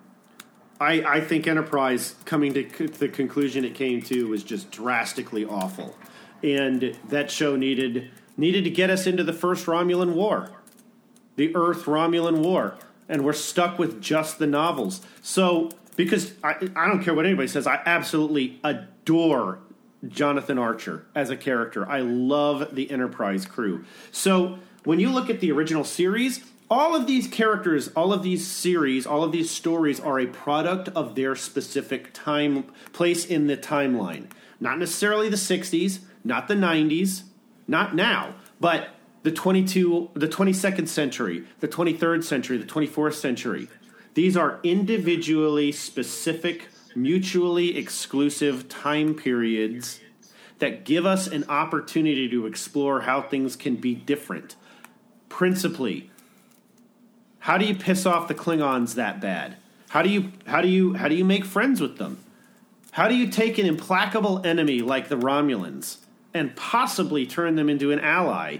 [0.80, 5.44] I, I think Enterprise coming to c- the conclusion it came to was just drastically
[5.44, 5.96] awful,
[6.42, 10.50] and that show needed needed to get us into the first Romulan War,
[11.36, 12.74] the Earth Romulan War,
[13.08, 15.00] and we're stuck with just the novels.
[15.22, 19.58] So, because I, I don't care what anybody says, I absolutely adore
[20.06, 21.88] Jonathan Archer as a character.
[21.88, 23.84] I love the Enterprise crew.
[24.10, 28.46] So, when you look at the original series, all of these characters, all of these
[28.46, 33.56] series, all of these stories are a product of their specific time place in the
[33.56, 34.30] timeline.
[34.58, 37.24] Not necessarily the 60s, not the 90s,
[37.68, 38.88] not now, but
[39.22, 43.68] the 22 the 22nd century, the 23rd century, the 24th century.
[44.14, 50.00] These are individually specific, mutually exclusive time periods
[50.58, 54.54] that give us an opportunity to explore how things can be different.
[55.28, 56.10] Principally,
[57.40, 59.56] how do you piss off the Klingons that bad?
[59.88, 62.18] How do you how do you how do you make friends with them?
[62.92, 65.96] How do you take an implacable enemy like the Romulans
[66.34, 68.58] and possibly turn them into an ally?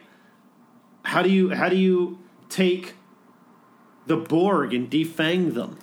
[1.05, 2.95] How do you how do you take
[4.07, 5.79] the Borg and defang them?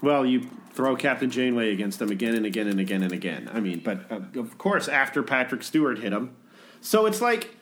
[0.00, 3.50] Well, you throw Captain Janeway against them again and again and again and again.
[3.52, 6.34] I mean, but uh, of course, after Patrick Stewart hit him,
[6.80, 7.56] so it's like,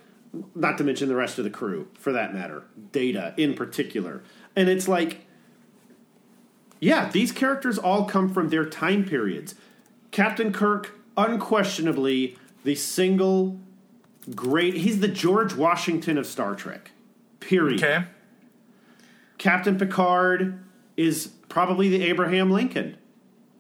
[0.55, 4.23] not to mention the rest of the crew, for that matter, Data in particular,
[4.55, 5.27] and it's like,
[6.81, 9.55] yeah, these characters all come from their time periods.
[10.13, 13.59] Captain Kirk, unquestionably, the single
[14.35, 14.75] great.
[14.75, 16.91] He's the George Washington of Star Trek.
[17.41, 17.83] Period.
[17.83, 18.05] Okay.
[19.39, 20.63] Captain Picard
[20.97, 22.97] is probably the Abraham Lincoln.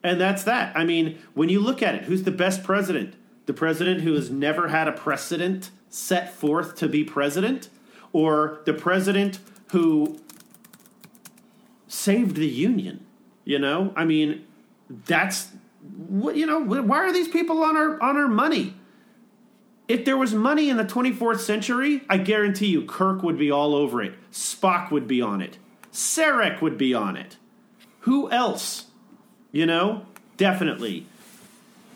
[0.02, 0.76] And that's that.
[0.76, 3.14] I mean, when you look at it, who's the best president?
[3.46, 7.68] The president who has never had a precedent set forth to be president?
[8.12, 10.18] Or the president who
[11.88, 13.04] saved the Union?
[13.44, 13.92] You know?
[13.96, 14.46] I mean,
[15.06, 15.48] that's
[16.08, 18.74] what you know, why are these people on our on our money?
[19.91, 23.74] If there was money in the 24th century, I guarantee you Kirk would be all
[23.74, 24.14] over it.
[24.30, 25.59] Spock would be on it.
[25.93, 27.38] Sarek would be on it.
[28.03, 28.84] Who else?
[29.51, 30.07] You know?
[30.36, 31.07] Definitely.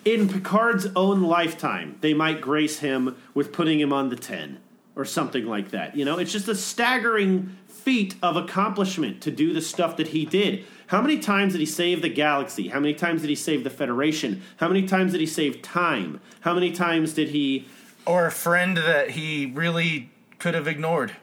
[0.05, 4.59] In Picard's own lifetime, they might grace him with putting him on the 10
[4.97, 5.97] or something like that.
[5.97, 10.25] You know, it's just a staggering feat of accomplishment to do the stuff that he
[10.25, 10.65] did.
[10.89, 12.67] How many times did he save the galaxy?
[12.67, 14.43] How many times did he save the Federation?
[14.57, 16.21] How many times did he save time?
[16.41, 17.69] How many times did he
[18.07, 21.17] Or a friend that he really could have ignored.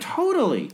[0.00, 0.70] Totally.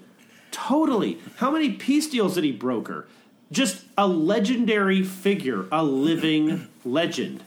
[0.51, 1.19] Totally.
[1.37, 3.07] How many peace deals did he broker?
[3.53, 7.43] Just a legendary figure, a living legend.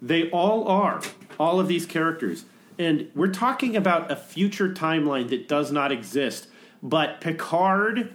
[0.00, 1.02] They all are.
[1.38, 2.44] All of these characters.
[2.78, 6.46] And we're talking about a future timeline that does not exist.
[6.82, 8.14] But Picard,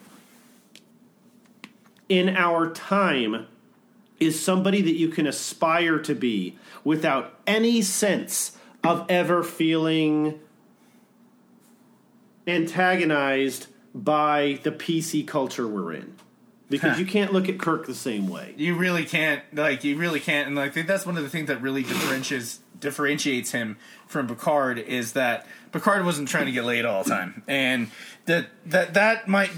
[2.09, 3.47] in our time,
[4.19, 8.57] is somebody that you can aspire to be without any sense
[8.87, 10.39] of ever feeling
[12.47, 16.15] antagonized by the PC culture we're in.
[16.67, 16.99] Because Huh.
[16.99, 18.53] you can't look at Kirk the same way.
[18.57, 21.61] You really can't, like, you really can't, and think that's one of the things that
[21.61, 23.77] really differentiates differentiates him
[24.07, 27.89] from Picard is that Picard wasn't trying to get laid all the time, and
[28.25, 29.51] that that that might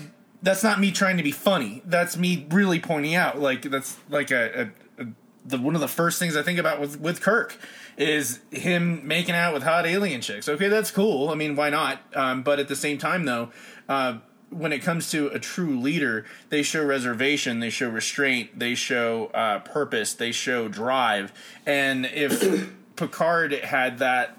[0.43, 1.81] that's not me trying to be funny.
[1.85, 5.07] That's me really pointing out, like that's like a, a, a
[5.45, 7.57] the one of the first things I think about with with Kirk
[7.97, 10.47] is him making out with hot alien chicks.
[10.47, 11.29] Okay, that's cool.
[11.29, 12.01] I mean, why not?
[12.15, 13.49] Um, but at the same time, though.
[13.89, 14.19] Uh,
[14.49, 19.25] when it comes to a true leader, they show reservation, they show restraint, they show
[19.33, 21.33] uh, purpose, they show drive.
[21.65, 24.37] And if Picard had that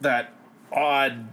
[0.00, 0.32] that
[0.70, 1.28] odd,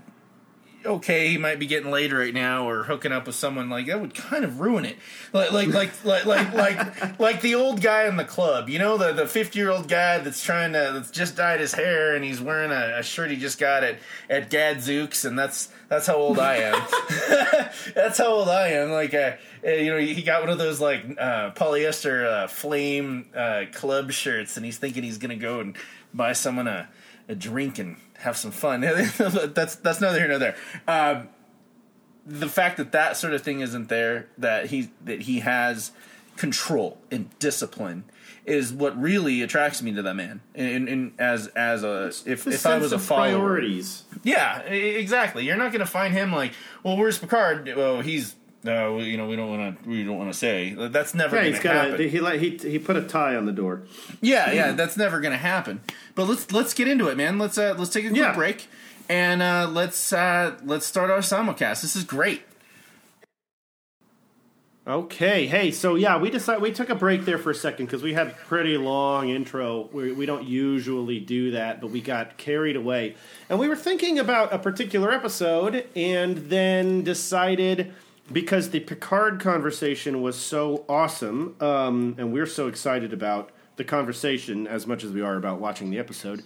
[0.85, 3.99] okay, he might be getting laid right now or hooking up with someone like that
[3.99, 4.97] would kind of ruin it.
[5.33, 8.97] Like like like like like like, like the old guy in the club, you know,
[8.97, 12.23] the the fifty year old guy that's trying to that's just dyed his hair and
[12.23, 13.97] he's wearing a, a shirt he just got at
[14.29, 16.81] at Gadzooks, and that's that's how old I am.
[17.95, 18.91] that's how old I am.
[18.91, 19.33] Like, uh,
[19.65, 24.11] uh, you know, he got one of those like uh, polyester uh, flame uh, club
[24.11, 25.75] shirts, and he's thinking he's gonna go and
[26.13, 26.89] buy someone a,
[27.27, 28.81] a drink and have some fun.
[29.53, 30.55] that's that's neither here nor there.
[30.87, 31.29] Um,
[32.25, 35.91] the fact that that sort of thing isn't there, that he that he has
[36.35, 38.03] control and discipline,
[38.45, 40.41] is what really attracts me to that man.
[40.53, 44.03] And, and as as a if if I was a follower, priorities.
[44.23, 45.45] yeah, exactly.
[45.45, 46.53] You're not going to find him like,
[46.83, 47.71] well, where's Picard?
[47.75, 48.35] Well, he's
[48.65, 50.73] no, you know, we don't want to, we don't want to say.
[50.73, 52.01] That's never Yeah, going to happen.
[52.01, 53.83] a, he like he he put a tie on the door.
[54.21, 55.81] yeah, yeah, that's never going to happen.
[56.15, 57.37] But let's let's get into it, man.
[57.37, 58.33] Let's uh, let's take a quick Yeah.
[58.35, 58.67] break
[59.07, 61.81] and uh, let's uh, let's start our simulcast.
[61.81, 62.41] This is great.
[64.87, 68.03] Okay, hey, so yeah, we decided we took a break there for a second because
[68.03, 69.89] we had a pretty long intro.
[69.91, 73.15] We, we don't usually do that, but we got carried away,
[73.49, 77.95] and we were thinking about a particular episode, and then decided
[78.31, 84.67] because the Picard conversation was so awesome, um, and we're so excited about the conversation
[84.67, 86.43] as much as we are about watching the episode,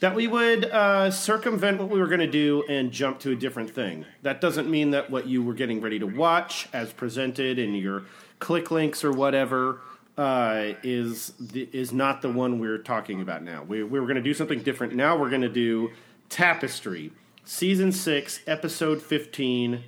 [0.00, 3.34] that we would uh, circumvent what we were going to do and jump to a
[3.34, 4.04] different thing.
[4.22, 8.04] That doesn't mean that what you were getting ready to watch, as presented in your
[8.38, 9.80] click links or whatever,
[10.18, 13.62] uh, is the, is not the one we're talking about now.
[13.62, 14.94] We, we were going to do something different.
[14.94, 15.90] Now we're going to do
[16.28, 17.12] Tapestry,
[17.44, 19.84] season six, episode fifteen.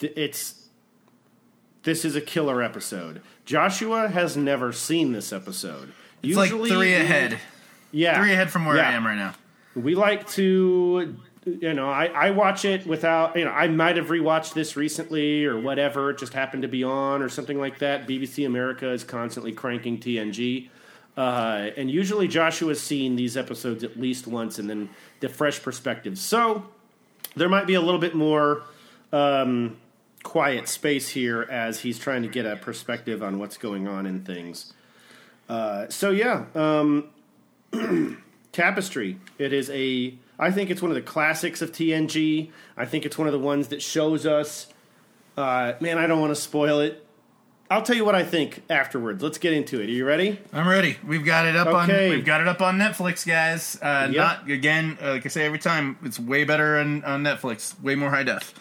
[0.00, 0.66] Th- It's
[1.82, 3.20] this is a killer episode.
[3.44, 5.92] Joshua has never seen this episode.
[6.22, 7.38] It's like three ahead.
[7.90, 9.34] Yeah, Three ahead from where I am right now.
[9.74, 14.06] we like to you know I, I watch it without you know i might have
[14.06, 18.06] rewatched this recently or whatever it just happened to be on or something like that
[18.06, 20.68] bbc america is constantly cranking tng
[21.16, 26.16] uh, and usually joshua's seen these episodes at least once and then the fresh perspective
[26.16, 26.64] so
[27.34, 28.62] there might be a little bit more
[29.12, 29.76] um,
[30.22, 34.24] quiet space here as he's trying to get a perspective on what's going on in
[34.24, 34.72] things
[35.48, 37.08] uh, so yeah um,
[38.52, 39.18] Tapestry.
[39.38, 40.14] It is a.
[40.38, 42.50] I think it's one of the classics of TNG.
[42.76, 44.66] I think it's one of the ones that shows us.
[45.38, 47.06] Uh, man, I don't want to spoil it.
[47.70, 49.22] I'll tell you what I think afterwards.
[49.22, 49.86] Let's get into it.
[49.86, 50.38] Are you ready?
[50.52, 50.98] I'm ready.
[51.06, 52.08] We've got it up Okay.
[52.08, 52.10] on.
[52.10, 53.78] We've got it up on Netflix, guys.
[53.80, 54.16] Uh, Yep.
[54.16, 54.98] Not again.
[55.02, 57.80] Uh, like I say every time, it's way better on, on Netflix.
[57.80, 58.52] Way more high def.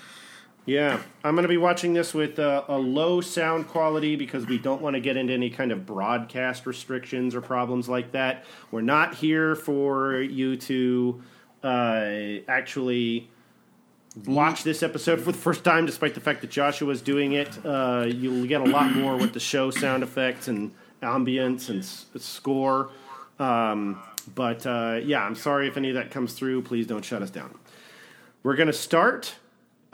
[0.71, 4.57] Yeah, I'm going to be watching this with uh, a low sound quality because we
[4.57, 8.45] don't want to get into any kind of broadcast restrictions or problems like that.
[8.71, 11.21] We're not here for you to
[11.61, 12.05] uh,
[12.47, 13.29] actually
[14.25, 17.49] watch this episode for the first time, despite the fact that Joshua's doing it.
[17.65, 20.71] Uh, you'll get a lot more with the show sound effects and
[21.03, 22.91] ambience and s- score.
[23.39, 24.01] Um,
[24.35, 26.61] but uh, yeah, I'm sorry if any of that comes through.
[26.61, 27.59] Please don't shut us down.
[28.41, 29.35] We're going to start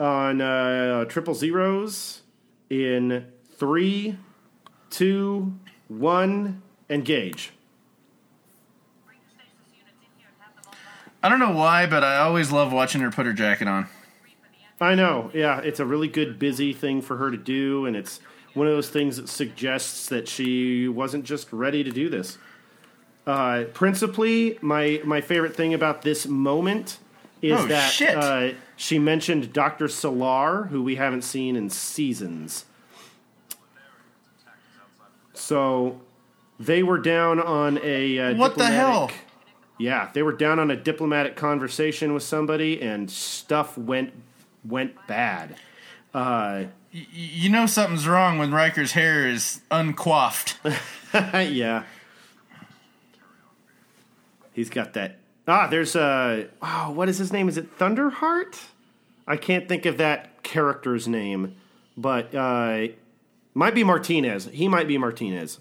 [0.00, 2.22] on uh, triple zeros
[2.70, 3.26] in
[3.56, 4.16] three,
[4.90, 5.54] two,
[5.88, 7.52] one, engage.
[11.22, 13.88] I don't know why, but I always love watching her put her jacket on.
[14.80, 15.30] I know.
[15.34, 18.20] Yeah, it's a really good, busy thing for her to do, and it's
[18.54, 22.38] one of those things that suggests that she wasn't just ready to do this.
[23.26, 26.98] Uh, principally, my my favorite thing about this moment
[27.42, 28.16] is Oh, that shit.
[28.16, 32.64] Uh, she mentioned Doctor Selar, who we haven't seen in seasons.
[35.34, 36.00] So
[36.58, 39.10] they were down on a uh, What the hell?
[39.78, 44.12] Yeah, they were down on a diplomatic conversation with somebody, and stuff went
[44.64, 45.56] went bad.
[46.14, 50.56] Uh, Y- you know something's wrong when Riker's hair is uncoiffed.
[51.52, 51.82] yeah,
[54.52, 55.18] he's got that.
[55.48, 56.48] Ah, there's a.
[56.60, 57.48] Oh, what is his name?
[57.48, 58.60] Is it Thunderheart?
[59.26, 61.56] I can't think of that character's name,
[61.96, 62.88] but uh,
[63.54, 64.44] might be Martinez.
[64.52, 65.58] He might be Martinez.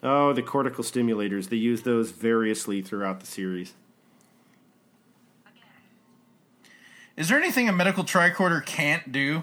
[0.00, 1.48] Oh, the cortical stimulators.
[1.48, 3.74] They use those variously throughout the series.
[7.16, 9.42] Is there anything a medical tricorder can't do?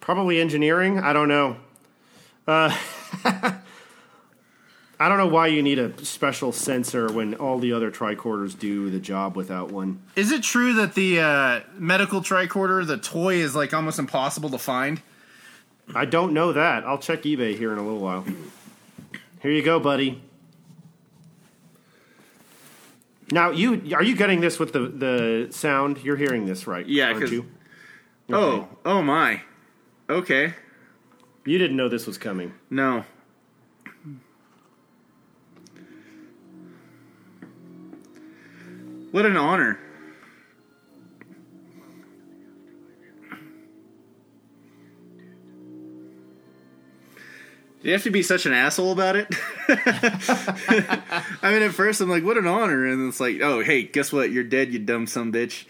[0.00, 0.98] Probably engineering.
[0.98, 1.56] I don't know.
[2.46, 2.76] Uh,
[5.00, 8.90] I don't know why you need a special sensor when all the other tricorders do
[8.90, 10.00] the job without one.
[10.14, 14.58] Is it true that the uh, medical tricorder, the toy, is like almost impossible to
[14.58, 15.02] find?
[15.94, 16.84] I don't know that.
[16.84, 18.24] I'll check eBay here in a little while.
[19.42, 20.22] Here you go, buddy.
[23.30, 25.98] Now you are you getting this with the the sound?
[26.04, 26.86] You're hearing this right?
[26.86, 27.46] Yeah, aren't 'cause- you?
[28.30, 29.42] Oh, oh my.
[30.08, 30.54] Okay.
[31.44, 32.54] You didn't know this was coming.
[32.70, 33.04] No.
[39.14, 39.78] What an honor.
[47.80, 49.28] Do you have to be such an asshole about it?
[49.68, 52.86] I mean, at first I'm like, what an honor.
[52.86, 54.32] And it's like, oh, hey, guess what?
[54.32, 55.66] You're dead, you dumb some bitch.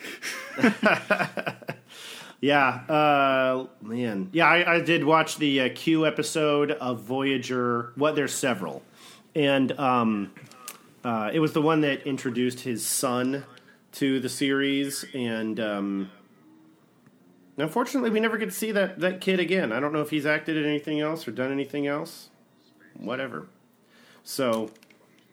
[2.41, 4.29] Yeah, uh, man.
[4.33, 7.93] Yeah, I, I did watch the uh, Q episode of Voyager.
[7.95, 8.17] What?
[8.17, 8.83] There's several,
[9.35, 10.31] and um,
[11.05, 13.45] uh, it was the one that introduced his son
[13.93, 16.11] to the series, and um,
[17.57, 19.73] unfortunately, we never get to see that that kid again.
[19.73, 22.31] I don't know if he's acted in anything else or done anything else.
[22.97, 23.47] Whatever.
[24.23, 24.71] So,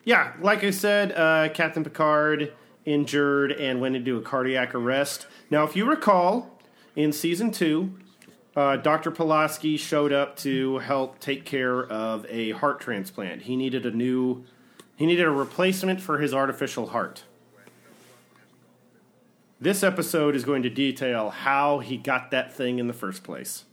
[0.03, 2.53] yeah, like I said, uh, Captain Picard
[2.85, 5.27] injured and went into a cardiac arrest.
[5.49, 6.59] Now, if you recall,
[6.95, 7.93] in season two,
[8.55, 9.11] uh, Dr.
[9.11, 13.43] Pulaski showed up to help take care of a heart transplant.
[13.43, 14.43] He needed a new,
[15.01, 17.23] he needed a replacement for his artificial heart.
[19.59, 23.63] This episode is going to detail how he got that thing in the first place,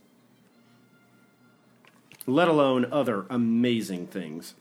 [2.25, 4.55] let alone other amazing things.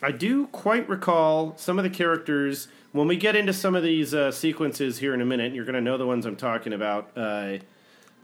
[0.00, 2.68] I do quite recall some of the characters.
[2.92, 5.74] When we get into some of these uh, sequences here in a minute, you're going
[5.74, 7.10] to know the ones I'm talking about.
[7.16, 7.58] Uh,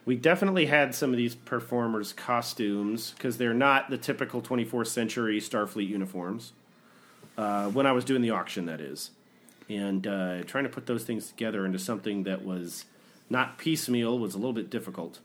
[0.05, 5.41] we definitely had some of these performers' costumes because they're not the typical 24th century
[5.41, 6.53] Starfleet uniforms.
[7.37, 9.11] Uh, when I was doing the auction, that is.
[9.69, 12.87] And uh, trying to put those things together into something that was
[13.29, 15.21] not piecemeal was a little bit difficult.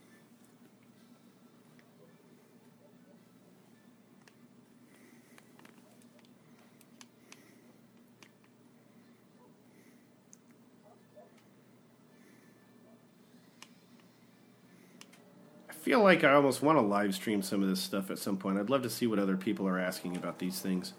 [15.86, 18.58] Feel like I almost want to live stream some of this stuff at some point.
[18.58, 20.94] I'd love to see what other people are asking about these things.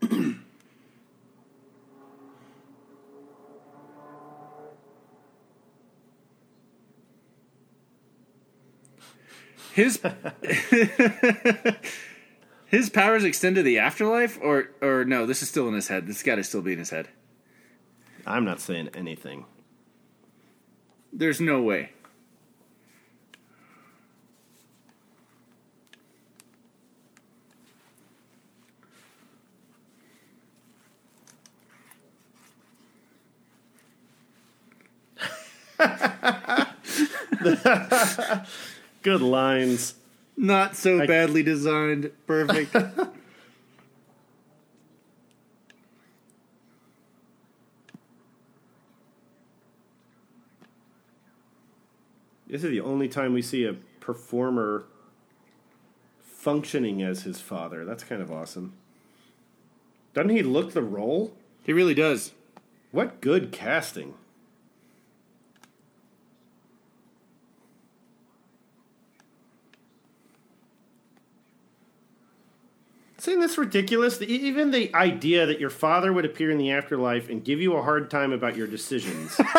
[9.74, 10.00] His
[12.66, 15.26] his powers extend to the afterlife, or or no?
[15.26, 16.06] This is still in his head.
[16.06, 17.08] This got to still be in his head.
[18.24, 19.46] I'm not saying anything.
[21.12, 21.90] There's no way.
[39.02, 39.94] Good lines.
[40.36, 42.10] Not so badly designed.
[42.26, 42.74] Perfect.
[52.54, 54.84] This is the only time we see a performer
[56.22, 57.84] functioning as his father.
[57.84, 58.74] That's kind of awesome.
[60.12, 61.34] Doesn't he look the role?
[61.64, 62.30] he really does.
[62.92, 64.14] What good casting.
[73.26, 74.18] Isn't this ridiculous?
[74.18, 77.74] The- Even the idea that your father would appear in the afterlife and give you
[77.76, 79.40] a hard time about your decisions.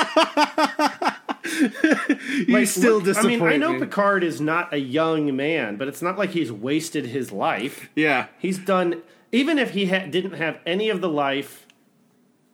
[2.47, 3.79] You still look- I mean, I know me.
[3.79, 7.87] Picard is not a young man, but it's not like he's wasted his life.
[7.95, 9.01] Yeah, He's done,
[9.31, 11.65] even if he ha- didn't have any of the life.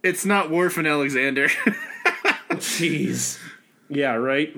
[0.04, 1.48] it's not Worf and Alexander.
[2.52, 3.40] Jeez.
[3.90, 4.56] Yeah, right?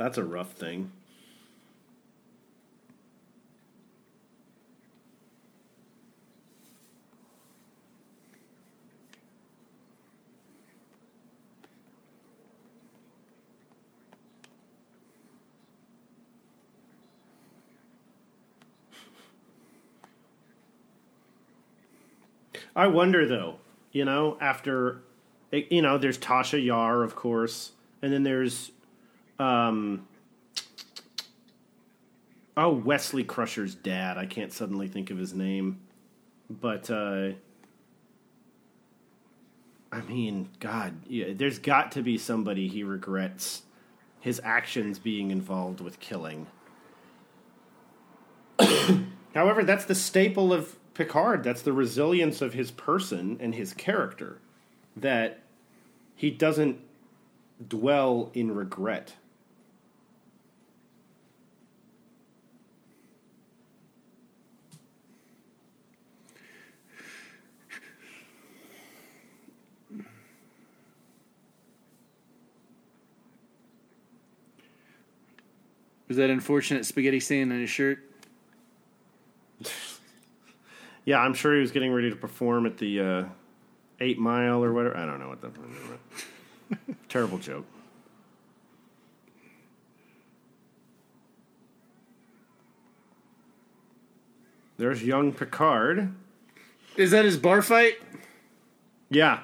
[0.00, 0.92] That's a rough thing.
[22.74, 23.56] I wonder though,
[23.92, 25.02] you know, after
[25.52, 28.72] you know, there's Tasha Yar, of course, and then there's
[29.40, 30.06] um
[32.56, 34.18] oh Wesley Crusher's dad.
[34.18, 35.80] I can't suddenly think of his name,
[36.48, 37.30] but uh
[39.92, 43.62] I mean, God, yeah, there's got to be somebody he regrets
[44.20, 46.46] his actions being involved with killing.
[49.34, 51.42] However, that's the staple of Picard.
[51.42, 54.38] That's the resilience of his person and his character.
[54.94, 55.40] That
[56.14, 56.78] he doesn't
[57.66, 59.14] dwell in regret.
[76.10, 78.00] Was that unfortunate spaghetti stain on his shirt?
[81.04, 83.24] Yeah, I'm sure he was getting ready to perform at the uh,
[84.00, 84.96] Eight Mile or whatever.
[84.96, 85.52] I don't know what the
[87.08, 87.64] terrible joke.
[94.78, 96.12] There's young Picard.
[96.96, 97.94] Is that his bar fight?
[99.10, 99.42] Yeah.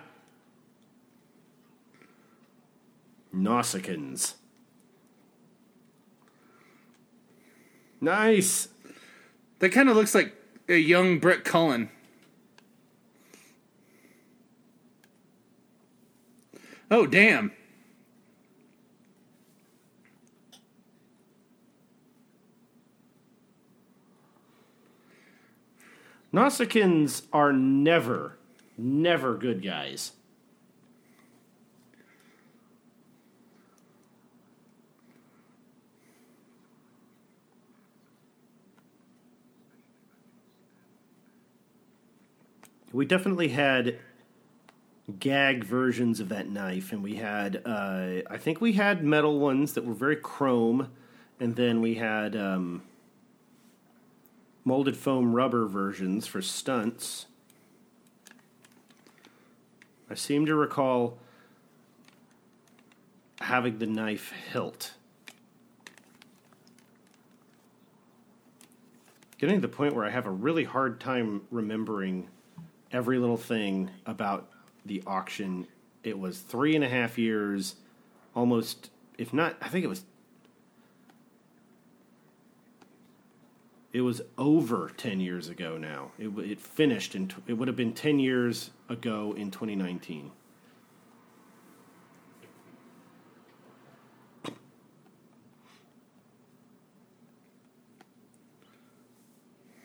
[3.32, 4.34] Nausicaans.
[8.06, 8.68] Nice.
[9.58, 10.32] That kind of looks like
[10.68, 11.90] a young Brett Cullen.
[16.88, 17.50] Oh, damn.
[26.32, 28.38] Nausicaans are never,
[28.78, 30.12] never good guys.
[42.96, 43.98] We definitely had
[45.20, 49.74] gag versions of that knife, and we had uh, I think we had metal ones
[49.74, 50.90] that were very chrome,
[51.38, 52.82] and then we had um,
[54.64, 57.26] molded foam rubber versions for stunts.
[60.08, 61.18] I seem to recall
[63.42, 64.94] having the knife hilt.
[69.36, 72.28] Getting to the point where I have a really hard time remembering
[72.92, 74.48] every little thing about
[74.84, 75.66] the auction.
[76.02, 77.76] It was three and a half years,
[78.34, 80.04] almost, if not, I think it was.
[83.92, 86.10] It was over 10 years ago now.
[86.18, 90.32] It, it finished, in, it would have been 10 years ago in 2019.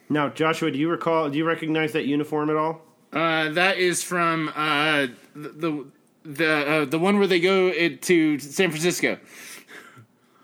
[0.10, 1.30] Now, Joshua, do you recall?
[1.30, 2.82] Do you recognize that uniform at all?
[3.14, 5.86] Uh, that is from uh, the
[6.24, 9.18] the uh, the one where they go to San Francisco.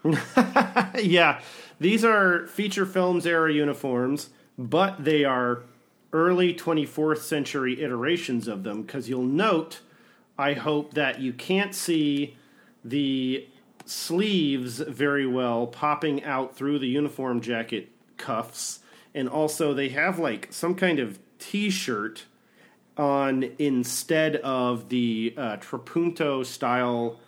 [1.01, 1.41] yeah,
[1.79, 5.63] these are feature films era uniforms, but they are
[6.13, 8.81] early 24th century iterations of them.
[8.81, 9.81] Because you'll note,
[10.37, 12.35] I hope that you can't see
[12.83, 13.47] the
[13.85, 18.79] sleeves very well popping out through the uniform jacket cuffs,
[19.13, 22.25] and also they have like some kind of T-shirt
[22.97, 27.19] on instead of the uh, trapunto style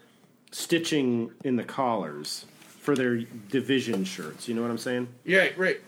[0.51, 2.45] stitching in the collars
[2.79, 4.47] for their division shirts.
[4.47, 5.07] You know what I'm saying?
[5.23, 5.79] Yeah, right.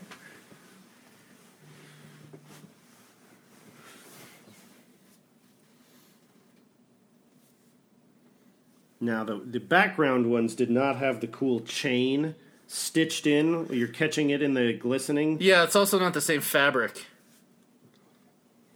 [9.04, 12.36] Now the the background ones did not have the cool chain
[12.68, 13.68] stitched in.
[13.72, 15.38] You're catching it in the glistening.
[15.42, 17.08] Yeah, it's also not the same fabric.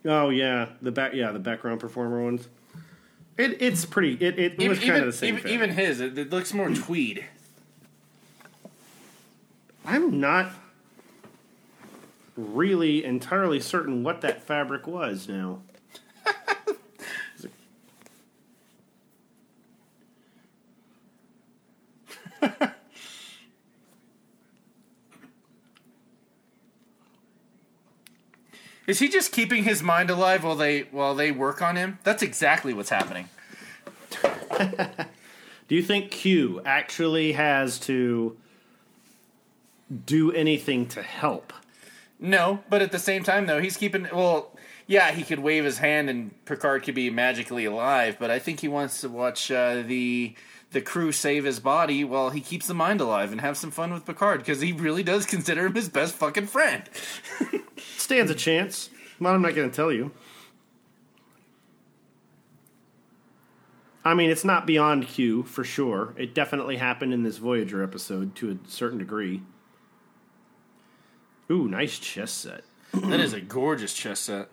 [0.06, 2.48] Oh yeah, the back yeah the background performer ones.
[3.38, 4.14] It it's pretty.
[4.14, 5.30] It it Even was kind of the same.
[5.30, 5.54] even, fabric.
[5.54, 7.26] even his, it, it looks more tweed.
[9.86, 10.52] I'm not
[12.38, 15.60] really entirely certain what that fabric was now.
[28.88, 32.00] Is he just keeping his mind alive while they while they work on him?
[32.04, 33.30] That's exactly what's happening.
[35.68, 38.38] Do you think Q actually has to
[40.06, 41.52] do anything to help?
[42.20, 44.08] No, but at the same time, though, he's keeping.
[44.14, 44.52] Well,
[44.88, 48.60] yeah, he could wave his hand and Picard could be magically alive, but I think
[48.60, 50.36] he wants to watch uh, the
[50.72, 53.94] the crew save his body while he keeps the mind alive and have some fun
[53.94, 56.84] with Picard because he really does consider him his best fucking friend.
[57.78, 58.90] Stands a chance.
[59.20, 60.12] Well, I'm not going to tell you.
[64.04, 66.14] I mean, it's not beyond Q for sure.
[66.16, 69.42] It definitely happened in this Voyager episode to a certain degree.
[71.50, 72.64] Ooh, nice chess set.
[72.94, 74.50] that is a gorgeous chess set.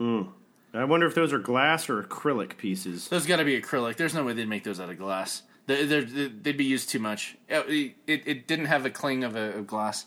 [0.00, 0.32] Mm.
[0.74, 3.08] I wonder if those are glass or acrylic pieces.
[3.08, 3.96] Those got to be acrylic.
[3.96, 5.42] There's no way they'd make those out of glass.
[5.66, 7.36] They, they're, they'd be used too much.
[7.50, 10.06] Oh, it, it, it didn't have the cling of a of glass.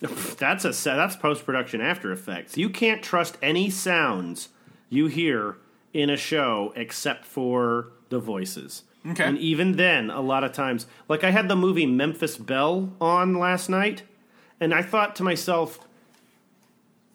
[0.00, 2.56] That's a that's post production After Effects.
[2.56, 4.48] You can't trust any sounds
[4.88, 5.58] you hear
[5.92, 8.84] in a show except for the voices.
[9.06, 9.24] Okay.
[9.24, 13.34] And even then, a lot of times, like I had the movie Memphis Belle on
[13.34, 14.02] last night,
[14.58, 15.86] and I thought to myself,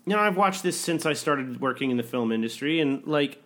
[0.06, 3.42] you know, I've watched this since I started working in the film industry, and like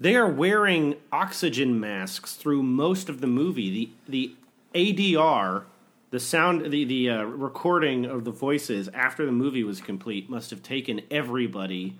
[0.00, 3.92] they are wearing oxygen masks through most of the movie.
[4.08, 4.34] The
[4.74, 5.64] the ADR,
[6.10, 10.50] the sound, the the uh, recording of the voices after the movie was complete must
[10.50, 11.98] have taken everybody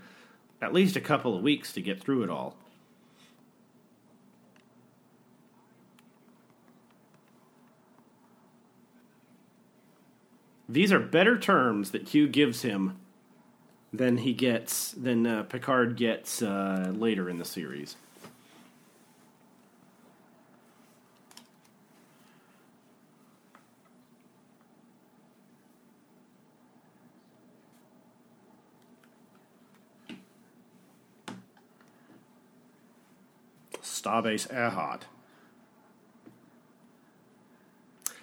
[0.62, 2.57] at least a couple of weeks to get through it all.
[10.68, 12.97] These are better terms that Q gives him
[13.93, 17.97] than he gets than uh, Picard gets uh, later in the series.
[33.82, 35.05] Starbase Earhart.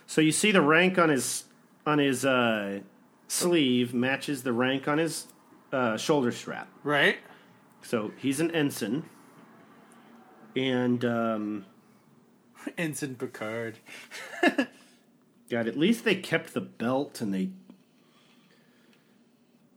[0.08, 1.46] So you see the rank on his
[1.86, 2.80] on his uh,
[3.28, 5.28] sleeve matches the rank on his
[5.72, 6.68] uh, shoulder strap.
[6.84, 7.18] Right?
[7.82, 9.06] So he's an ensign,
[10.56, 11.66] and um,
[12.78, 13.78] Ensign Picard.
[15.50, 17.50] God, at least they kept the belt, and they.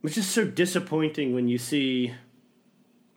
[0.03, 2.13] It's just so disappointing when you see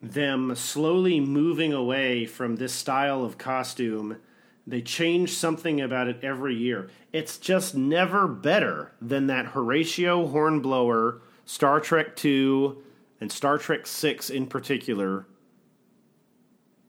[0.01, 4.19] them slowly moving away from this style of costume.
[4.67, 6.89] They change something about it every year.
[7.13, 12.83] It's just never better than that Horatio Hornblower Star Trek 2
[13.21, 15.27] and Star Trek 6 in particular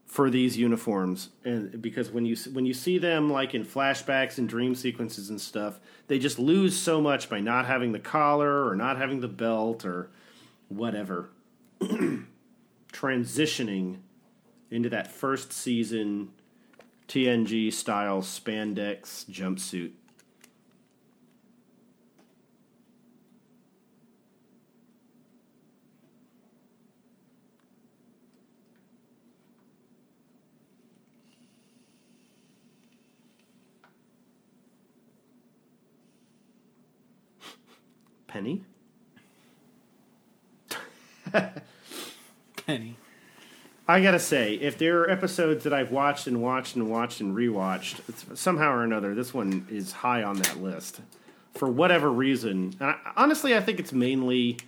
[0.04, 1.30] for these uniforms.
[1.44, 5.40] And because when you when you see them like in flashbacks and dream sequences and
[5.40, 5.78] stuff
[6.08, 9.84] they just lose so much by not having the collar or not having the belt
[9.84, 10.10] or
[10.68, 11.30] whatever.
[12.92, 13.98] Transitioning
[14.70, 16.30] into that first season
[17.06, 19.92] TNG style spandex jumpsuit
[38.28, 38.62] Penny.
[42.66, 42.96] Penny.
[43.90, 47.34] I gotta say, if there are episodes that I've watched and watched and watched and
[47.34, 51.00] rewatched, it's, somehow or another, this one is high on that list
[51.54, 52.76] for whatever reason.
[52.80, 54.58] And I, honestly, I think it's mainly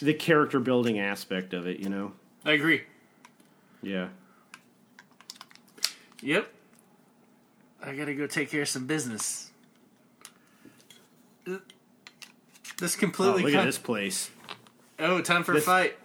[0.00, 1.80] the character building aspect of it.
[1.80, 2.12] You know?
[2.44, 2.82] I agree.
[3.82, 4.08] Yeah.
[6.20, 6.48] Yep.
[7.84, 9.51] I gotta go take care of some business.
[12.82, 13.42] This Oh, completely.
[13.44, 14.30] look con- at this place.
[14.98, 15.96] Oh, time for This- a fight.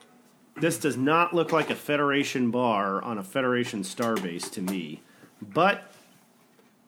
[0.56, 5.02] This does not look like a Federation bar on a Federation starbase to me,
[5.42, 5.92] but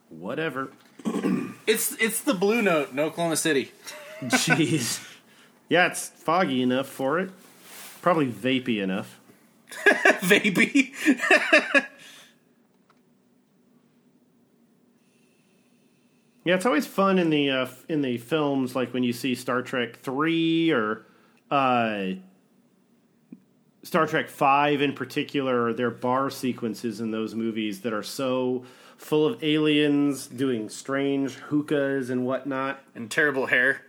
[0.09, 0.71] whatever.
[1.67, 3.71] It's it's the Blue Note in Oklahoma City.
[4.23, 4.99] Jeez.
[5.69, 7.29] Yeah, it's foggy enough for it.
[8.01, 9.19] Probably vapey enough.
[10.29, 10.93] Baby.
[16.49, 19.61] Yeah, it's always fun in the uh, in the films, like when you see Star
[19.61, 21.05] Trek three or
[21.51, 22.13] uh,
[23.83, 25.71] Star Trek five in particular.
[25.73, 28.63] Their bar sequences in those movies that are so
[28.97, 32.81] full of aliens doing strange hookahs and whatnot.
[32.95, 33.83] and terrible hair.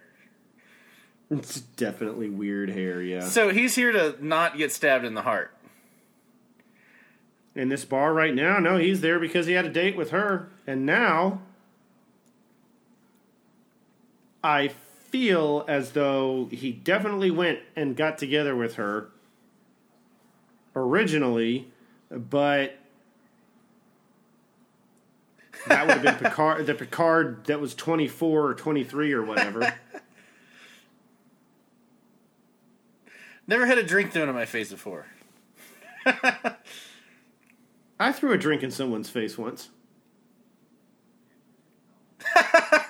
[1.30, 3.20] It's definitely weird hair, yeah.
[3.20, 5.56] So he's here to not get stabbed in the heart.
[7.54, 10.50] In this bar right now, no, he's there because he had a date with her,
[10.66, 11.40] and now
[14.42, 19.10] I feel as though he definitely went and got together with her
[20.74, 21.68] originally,
[22.10, 22.78] but
[25.66, 29.74] that would have been Picard, the Picard that was 24 or 23 or whatever.
[33.46, 35.06] Never had a drink thrown in my face before.
[37.98, 39.70] I threw a drink in someone's face once.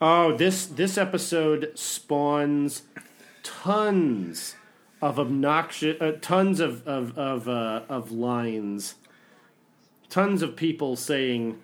[0.00, 2.82] Oh, this this episode spawns
[3.42, 4.56] tons
[5.02, 8.94] of obnoxious, uh, tons of of of uh, of lines,
[10.08, 11.58] tons of people saying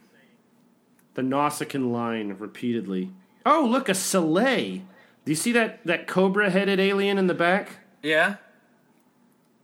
[1.15, 3.11] the Nausicaan line repeatedly.
[3.47, 4.83] Oh, look, a Selay.
[5.25, 8.37] Do you see that that cobra headed alien in the back Yeah.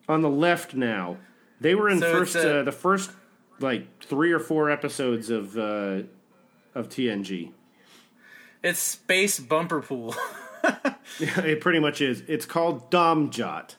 [0.09, 1.19] on the left now?
[1.61, 3.11] They were in So first a- uh, the first
[3.61, 6.03] like three or four episodes of uh,
[6.75, 7.53] of TNG.
[8.63, 10.15] It's space bumper pool.
[11.19, 12.23] it pretty much is.
[12.29, 13.75] It's called Domjot.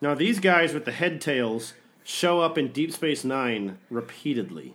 [0.00, 4.74] Now these guys with the head tails show up in Deep Space Nine repeatedly.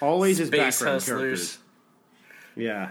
[0.00, 1.06] Always as background hustlers.
[1.06, 1.58] characters.
[2.56, 2.90] Yeah.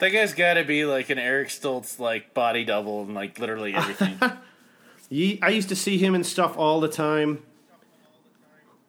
[0.00, 3.74] That guy's got to be like an Eric Stoltz like body double and like literally
[3.74, 4.18] everything.
[5.42, 7.42] I used to see him and stuff all the time.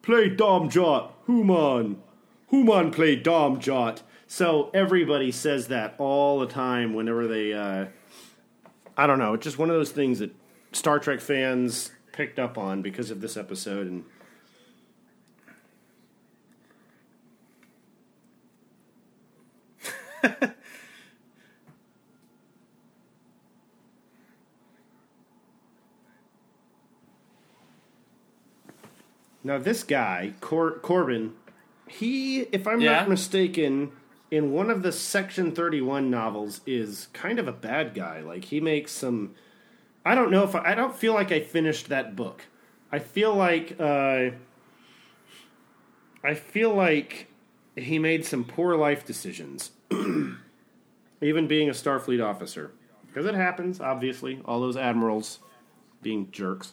[0.00, 1.10] Play Domjot.
[1.26, 2.02] Human.
[2.48, 4.02] Human play Dom Jot.
[4.26, 7.52] So everybody says that all the time whenever they.
[7.52, 7.86] Uh,
[8.96, 9.34] I don't know.
[9.34, 10.34] It's just one of those things that
[10.72, 14.04] Star Trek fans picked up on because of this episode.
[20.22, 20.51] And
[29.44, 31.34] now this guy Cor- Corbin,
[31.86, 32.92] he, if I'm Yeah?
[33.00, 33.92] not mistaken,
[34.30, 38.20] in one of the Section 31 novels is kind of a bad guy.
[38.20, 39.34] Like he makes some
[40.04, 42.46] I don't know if I, I don't feel like I finished that book.
[42.90, 44.30] I feel like uh
[46.24, 47.28] I feel like
[47.76, 49.70] he made some poor life decisions.
[51.20, 52.72] Even being a Starfleet officer.
[53.06, 54.40] Because it happens, obviously.
[54.44, 55.38] All those admirals
[56.00, 56.72] being jerks.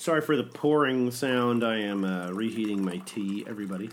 [0.00, 1.62] Sorry for the pouring sound.
[1.62, 3.90] I am uh, reheating my tea, everybody.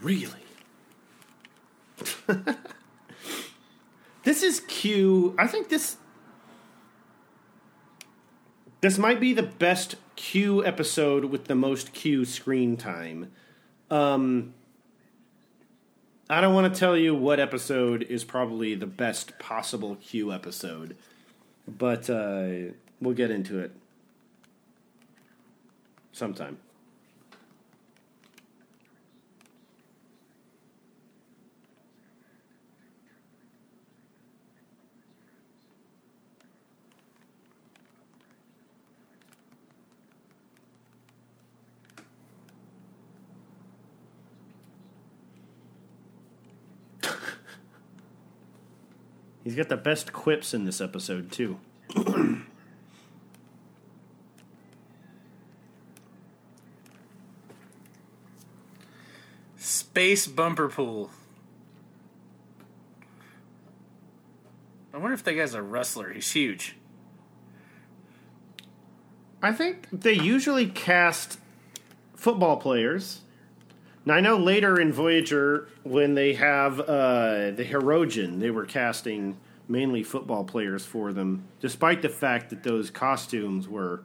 [0.00, 0.28] Really?
[4.24, 5.36] this is Q.
[5.38, 5.98] I think this
[8.80, 13.30] this might be the best Q episode with the most Q screen time.
[13.94, 14.54] Um,
[16.28, 20.96] I don't want to tell you what episode is probably the best possible Q episode,
[21.68, 23.70] but uh, we'll get into it
[26.10, 26.58] sometime.
[49.44, 51.60] He's got the best quips in this episode too.
[59.56, 61.10] Space bumper pool.
[64.94, 66.10] I wonder if that guy's a wrestler.
[66.12, 66.76] He's huge.
[69.42, 71.38] I think they usually cast
[72.14, 73.20] football players.
[74.06, 79.38] Now I know later in Voyager when they have uh, the Hirogen, they were casting
[79.66, 84.02] mainly football players for them, despite the fact that those costumes were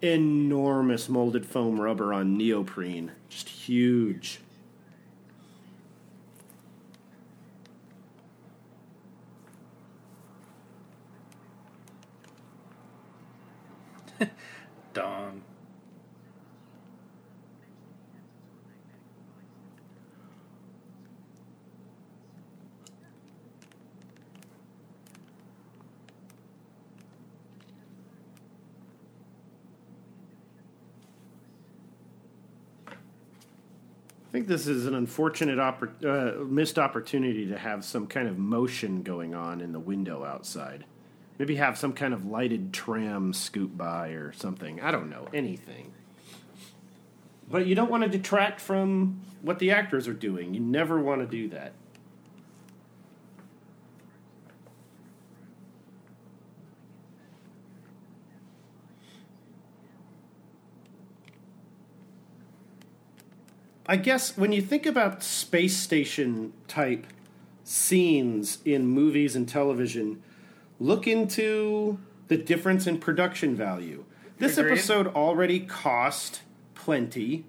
[0.00, 4.38] enormous molded foam rubber on neoprene, just huge.
[14.92, 15.42] Dong.
[34.25, 38.36] I think this is an unfortunate oppor- uh, missed opportunity to have some kind of
[38.36, 40.84] motion going on in the window outside.
[41.38, 44.78] Maybe have some kind of lighted tram scoot by or something.
[44.82, 45.26] I don't know.
[45.32, 45.94] Anything.
[47.48, 50.52] But you don't want to detract from what the actors are doing.
[50.52, 51.72] You never want to do that.
[63.88, 67.06] I guess when you think about space station type
[67.62, 70.22] scenes in movies and television,
[70.80, 74.04] look into the difference in production value.
[74.38, 74.72] This Agreed.
[74.72, 76.42] episode already cost
[76.74, 77.44] plenty.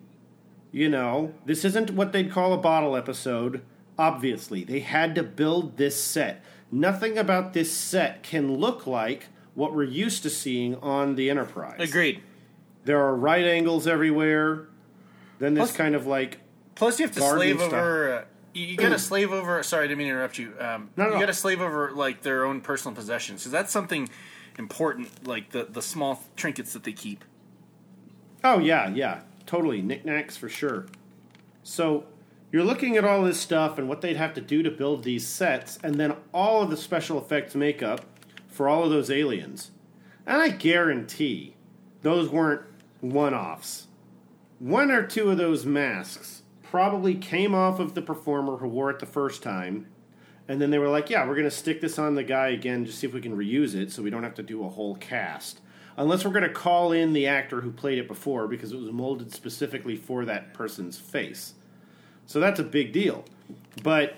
[0.71, 3.61] You know, this isn't what they'd call a bottle episode.
[3.97, 6.43] Obviously, they had to build this set.
[6.71, 11.79] Nothing about this set can look like what we're used to seeing on the Enterprise.
[11.79, 12.21] Agreed.
[12.85, 14.67] There are right angles everywhere.
[15.39, 16.39] Then this Plus- kind of like
[16.75, 17.73] Plus, you have to slave stuff.
[17.73, 18.13] over.
[18.13, 18.23] Uh,
[18.53, 19.61] you, you got to slave over.
[19.63, 20.53] Sorry, I didn't mean to interrupt you.
[20.59, 23.71] Um, No, no, you got to slave over like their own personal possessions because that's
[23.71, 24.09] something
[24.57, 25.27] important.
[25.27, 27.23] Like the the small trinkets that they keep.
[28.43, 30.85] Oh yeah, yeah, totally knickknacks for sure.
[31.63, 32.05] So
[32.51, 35.27] you're looking at all this stuff and what they'd have to do to build these
[35.27, 38.05] sets, and then all of the special effects makeup
[38.47, 39.71] for all of those aliens.
[40.25, 41.55] And I guarantee
[42.03, 42.61] those weren't
[43.01, 43.86] one-offs.
[44.59, 48.99] One or two of those masks probably came off of the performer who wore it
[48.99, 49.87] the first time.
[50.47, 52.85] And then they were like, yeah, we're going to stick this on the guy again
[52.85, 54.95] just see if we can reuse it so we don't have to do a whole
[54.95, 55.61] cast.
[55.95, 58.91] Unless we're going to call in the actor who played it before because it was
[58.91, 61.53] molded specifically for that person's face.
[62.25, 63.25] So that's a big deal.
[63.83, 64.15] But,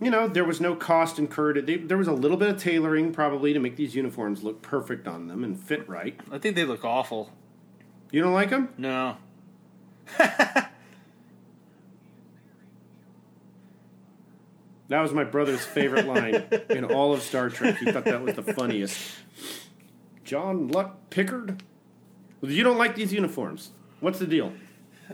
[0.00, 1.66] you know, there was no cost incurred.
[1.66, 5.06] They, there was a little bit of tailoring probably to make these uniforms look perfect
[5.06, 6.18] on them and fit right.
[6.30, 7.32] I think they look awful.
[8.10, 8.68] You don't like them?
[8.76, 9.16] No.
[14.90, 17.76] That was my brother's favorite line in all of Star Trek.
[17.76, 18.98] He thought that was the funniest.
[20.24, 21.62] Jean-Luc Picard?
[22.42, 23.70] You don't like these uniforms.
[24.00, 24.52] What's the deal?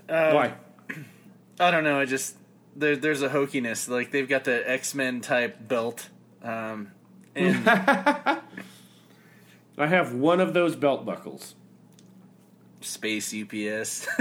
[0.07, 0.55] Why?
[1.61, 2.01] I don't know.
[2.01, 2.36] I just
[2.74, 3.86] there, there's a hokiness.
[3.86, 6.09] Like they've got the X Men type belt,
[6.42, 6.92] um,
[7.34, 8.40] and I
[9.76, 11.55] have one of those belt buckles.
[12.87, 14.07] Space UPS.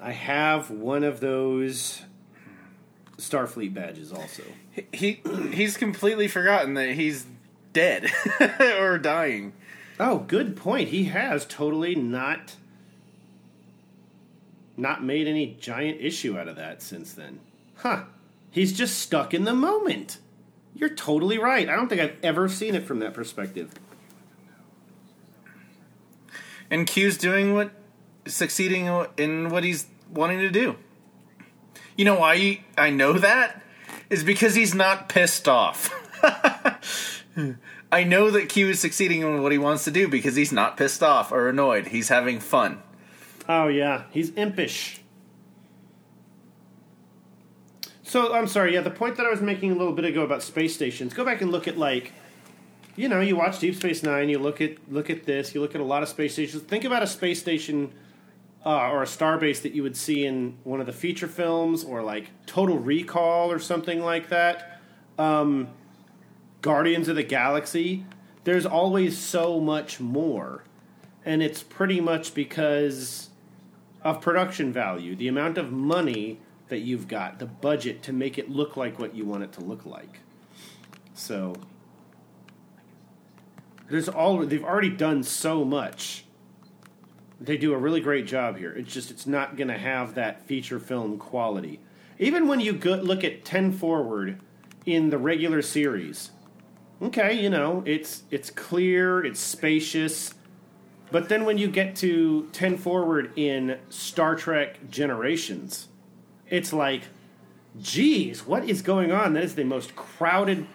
[0.00, 2.02] I have one of those
[3.16, 4.42] Starfleet badges also.
[4.92, 5.22] he
[5.52, 7.24] he's completely forgotten that he's
[7.72, 8.10] dead
[8.78, 9.54] or dying.
[9.98, 10.88] Oh, good point.
[10.88, 12.56] He has totally not
[14.76, 17.40] not made any giant issue out of that since then.
[17.76, 18.04] Huh.
[18.50, 20.18] He's just stuck in the moment.
[20.74, 21.68] You're totally right.
[21.68, 23.72] I don't think I've ever seen it from that perspective.
[26.70, 27.70] And Q's doing what,
[28.26, 30.76] succeeding in what he's wanting to do.
[31.96, 33.62] You know why I know that?
[34.10, 35.92] Is because he's not pissed off.
[37.92, 40.76] I know that Q is succeeding in what he wants to do because he's not
[40.76, 41.88] pissed off or annoyed.
[41.88, 42.82] He's having fun.
[43.48, 45.00] Oh yeah, he's impish.
[48.14, 48.74] So I'm sorry.
[48.74, 51.12] Yeah, the point that I was making a little bit ago about space stations.
[51.12, 52.12] Go back and look at like,
[52.94, 54.28] you know, you watch Deep Space Nine.
[54.28, 55.52] You look at look at this.
[55.52, 56.62] You look at a lot of space stations.
[56.62, 57.92] Think about a space station
[58.64, 62.04] uh, or a starbase that you would see in one of the feature films or
[62.04, 64.80] like Total Recall or something like that.
[65.18, 65.70] Um,
[66.62, 68.06] Guardians of the Galaxy.
[68.44, 70.62] There's always so much more,
[71.24, 73.30] and it's pretty much because
[74.04, 76.38] of production value, the amount of money
[76.68, 79.60] that you've got, the budget to make it look like what you want it to
[79.60, 80.20] look like.
[81.14, 81.54] So
[83.88, 86.24] there's all they've already done so much.
[87.40, 88.72] They do a really great job here.
[88.72, 91.80] It's just it's not going to have that feature film quality.
[92.18, 94.40] Even when you go, look at 10 forward
[94.86, 96.30] in the regular series.
[97.02, 100.34] Okay, you know, it's it's clear, it's spacious,
[101.10, 105.88] but then when you get to 10 forward in Star Trek Generations,
[106.54, 107.02] it's like,
[107.80, 109.32] geez, what is going on?
[109.32, 110.66] That is the most crowded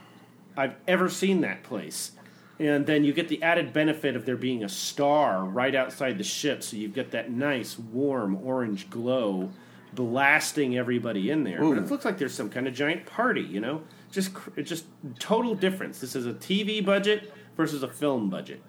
[0.58, 2.12] I've ever seen that place.
[2.60, 6.26] And then you get the added benefit of there being a star right outside the
[6.26, 9.52] ship, so you've got that nice, warm orange glow
[9.94, 11.62] blasting everybody in there.
[11.62, 13.82] But it looks like there's some kind of giant party, you know?
[14.12, 14.84] Just, it's just
[15.18, 16.00] total difference.
[16.00, 18.62] This is a TV budget versus a film budget.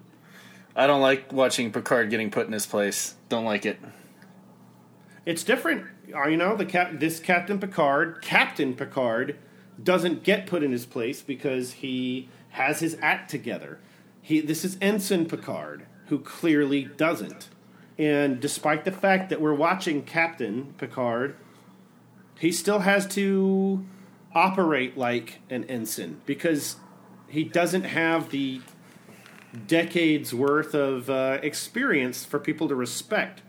[0.73, 3.15] I don't like watching Picard getting put in his place.
[3.27, 3.77] Don't like it.
[5.25, 5.85] It's different.
[6.13, 9.37] Uh, You know, the cap- this Captain Picard, Captain Picard,
[9.81, 13.79] doesn't get put in his place because he has his act together.
[14.21, 17.49] He this is Ensign Picard who clearly doesn't.
[17.97, 21.35] And despite the fact that we're watching Captain Picard,
[22.39, 23.85] he still has to
[24.33, 26.77] operate like an ensign because
[27.27, 28.61] he doesn't have the
[29.67, 33.41] decades worth of uh, experience for people to respect.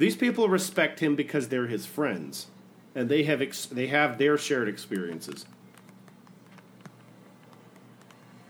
[0.00, 2.46] These people respect him because they're his friends,
[2.94, 5.44] and they have ex- they have their shared experiences.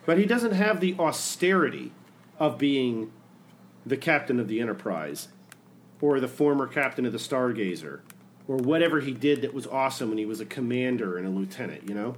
[0.07, 1.91] But he doesn't have the austerity
[2.39, 3.11] of being
[3.85, 5.27] the captain of the Enterprise,
[6.01, 7.99] or the former captain of the Stargazer,
[8.47, 11.89] or whatever he did that was awesome when he was a commander and a lieutenant.
[11.89, 12.17] You know.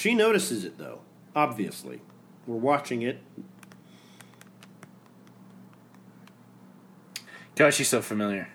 [0.00, 1.02] She notices it though,
[1.36, 2.00] obviously.
[2.46, 3.18] We're watching it.
[7.54, 8.48] Gosh, she's so familiar.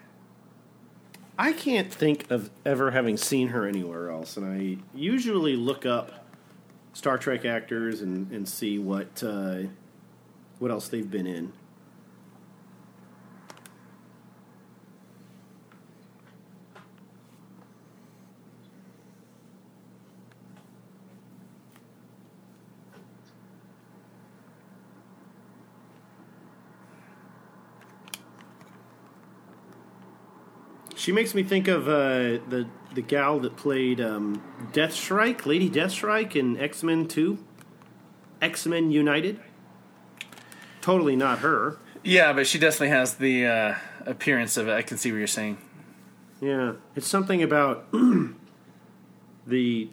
[1.38, 6.26] I can't think of ever having seen her anywhere else, and I usually look up
[6.94, 9.66] Star Trek actors and, and see what uh,
[10.58, 11.54] what else they've been in.
[31.06, 34.42] She makes me think of uh, the the gal that played um,
[34.74, 37.38] Deathstrike, Lady Deathstrike in X Men Two,
[38.42, 39.40] X Men United.
[40.82, 41.78] Totally not her.
[42.04, 43.76] Yeah, but she definitely has the uh,
[44.08, 44.72] appearance of it.
[44.72, 45.60] I can see what you're saying.
[46.42, 47.86] Yeah, it's something about
[49.46, 49.90] the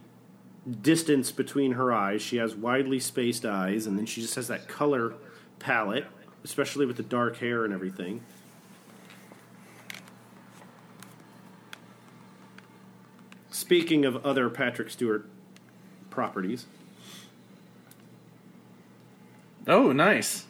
[0.81, 2.23] distance between her eyes.
[2.23, 5.13] She has widely spaced eyes, and then she just has that color
[5.59, 6.07] palette,
[6.43, 8.23] especially with the dark hair and everything.
[13.73, 15.25] Speaking of other Patrick Stewart
[16.11, 16.67] properties,
[19.67, 20.45] Oh, nice.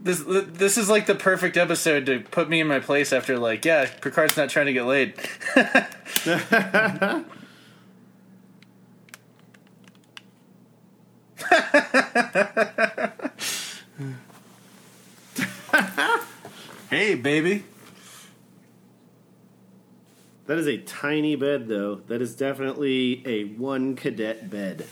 [0.00, 3.66] This this is like the perfect episode to put me in my place after like
[3.66, 5.16] yeah Picard's not trying to get laid.
[16.88, 17.64] hey baby.
[20.46, 21.96] That is a tiny bed, though.
[22.06, 24.86] That is definitely a one cadet bed.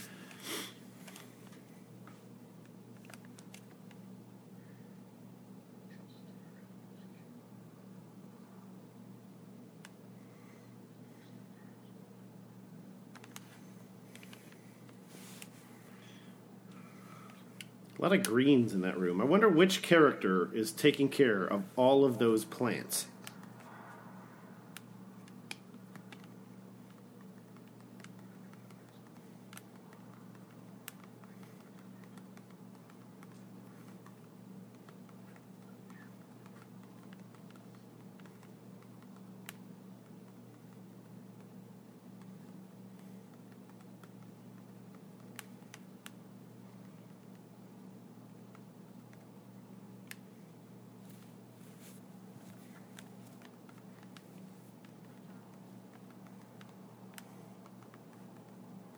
[17.99, 19.21] A lot of greens in that room.
[19.21, 23.07] I wonder which character is taking care of all of those plants.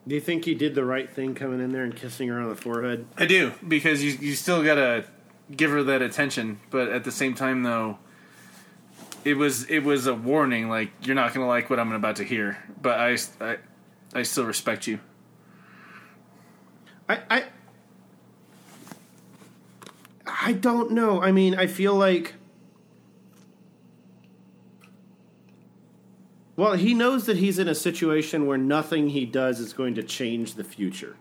[0.07, 2.49] Do you think he did the right thing coming in there and kissing her on
[2.49, 3.07] the forehead?
[3.17, 5.05] I do because you you still gotta
[5.55, 7.99] give her that attention, but at the same time though,
[9.25, 10.69] it was it was a warning.
[10.69, 13.57] Like you're not gonna like what I'm about to hear, but I I,
[14.13, 15.01] I still respect you.
[17.09, 17.45] I, I
[20.27, 21.23] I don't know.
[21.23, 22.35] I mean, I feel like
[26.57, 30.03] Well, he knows that he's in a situation where nothing he does is going to
[30.03, 31.17] change the future.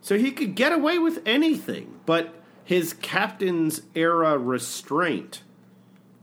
[0.00, 2.34] So he could get away with anything, but
[2.64, 5.42] his captain's era restraint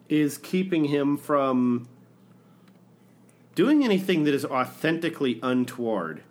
[0.09, 1.87] is keeping him from
[3.53, 6.23] doing anything that is authentically untoward.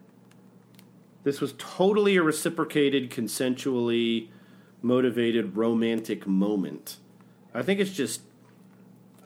[1.23, 4.29] This was totally a reciprocated, consensually
[4.83, 6.97] motivated, romantic moment.
[7.55, 8.23] I think it's just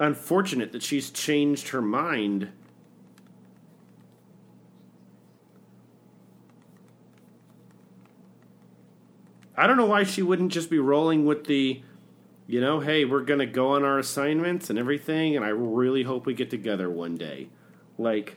[0.04, 2.50] unfortunate that she's changed her mind.
[9.56, 11.80] I don't know why she wouldn't just be rolling with the,
[12.46, 16.02] you know, hey, we're going to go on our assignments and everything, and I really
[16.02, 17.48] hope we get together one day.
[17.96, 18.36] Like,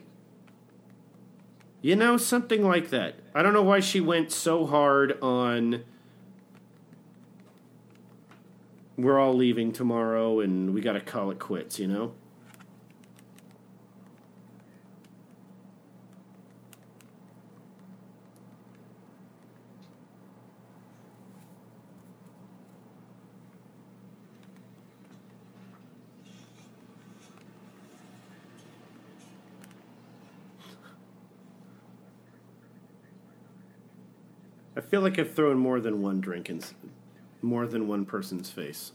[1.82, 3.16] you know, something like that.
[3.34, 5.84] I don't know why she went so hard on
[8.98, 12.12] we're all leaving tomorrow and we got to call it quits, you know?
[34.76, 36.60] I feel like I've thrown more than one drink in
[37.42, 38.92] more than one person's face.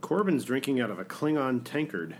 [0.00, 2.16] Corbin's drinking out of a Klingon tankard.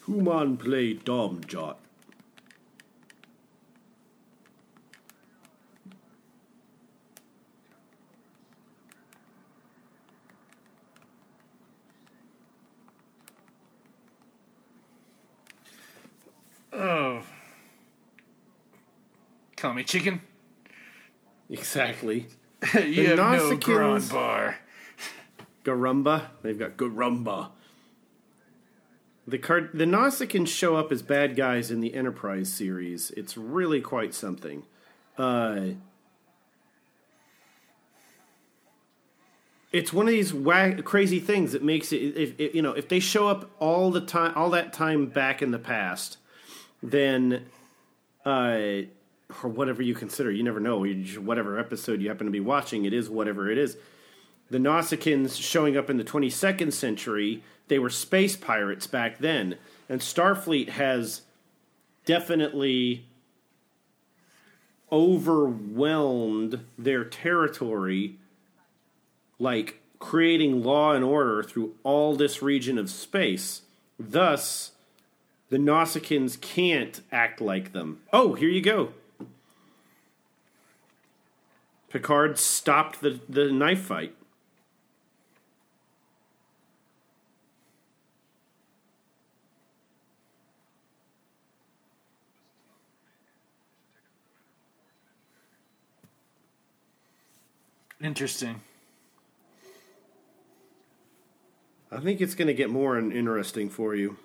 [0.08, 1.80] Human play dom-jot.
[16.74, 17.22] Oh.
[19.58, 20.22] Call me chicken.
[21.50, 22.28] Exactly.
[22.74, 24.58] you have no Grand bar.
[25.64, 26.28] Garumba.
[26.42, 27.50] They've got Garumba.
[29.28, 33.12] The card, the Nausicaans show up as bad guys in the Enterprise series.
[33.12, 34.64] It's really quite something.
[35.18, 35.76] Uh,
[39.72, 40.34] it's one of these
[40.84, 44.02] crazy things that makes it if, if you know if they show up all the
[44.02, 46.18] time all that time back in the past
[46.84, 47.46] then
[48.26, 48.82] uh
[49.44, 50.86] or whatever you consider you never know
[51.20, 53.78] whatever episode you happen to be watching it is whatever it is
[54.52, 59.58] the Nausicaans showing up in the 22nd century they were space pirates back then
[59.90, 61.22] and Starfleet has
[62.06, 63.06] definitely
[64.92, 68.18] overwhelmed their territory
[69.40, 73.62] like creating law and order through all this region of space.
[73.98, 74.72] Thus,
[75.50, 78.02] the Nausicaans can't act like them.
[78.12, 78.90] Oh, here you go.
[81.90, 84.16] Picard stopped the, the knife fight.
[98.02, 98.62] Interesting.
[101.92, 104.18] I think it's going to get more interesting for you.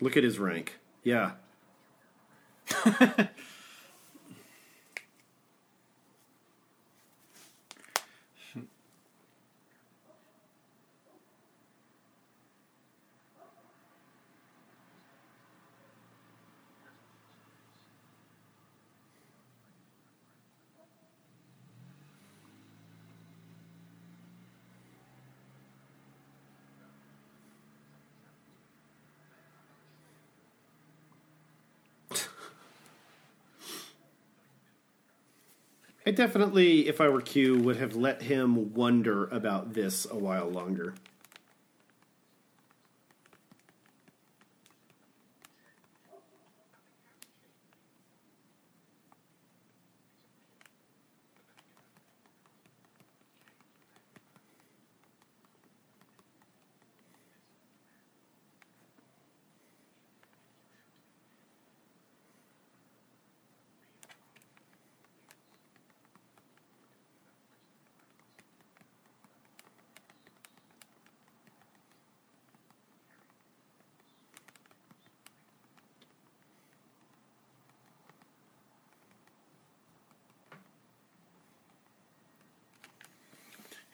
[0.00, 0.78] Look at his rank.
[1.02, 1.32] Yeah.
[36.10, 40.50] I definitely, if I were Q, would have let him wonder about this a while
[40.50, 40.94] longer.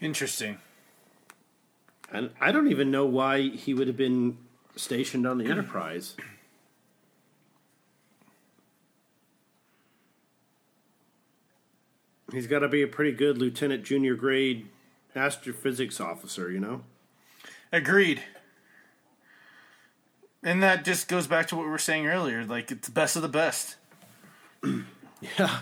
[0.01, 0.59] Interesting.
[2.13, 4.39] And I don't even know why he would have been
[4.77, 6.17] stationed on the Enterprise.
[12.33, 14.69] He's got to be a pretty good lieutenant junior grade
[15.15, 16.83] astrophysics officer, you know?
[17.73, 18.23] Agreed.
[20.43, 22.45] And that just goes back to what we were saying earlier.
[22.45, 23.77] Like it's the best of the best.
[25.39, 25.61] Yeah.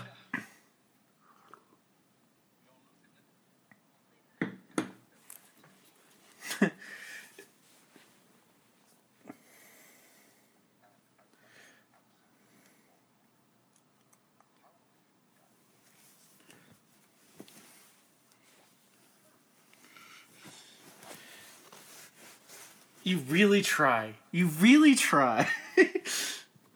[23.05, 24.15] You really try.
[24.31, 25.47] You really try.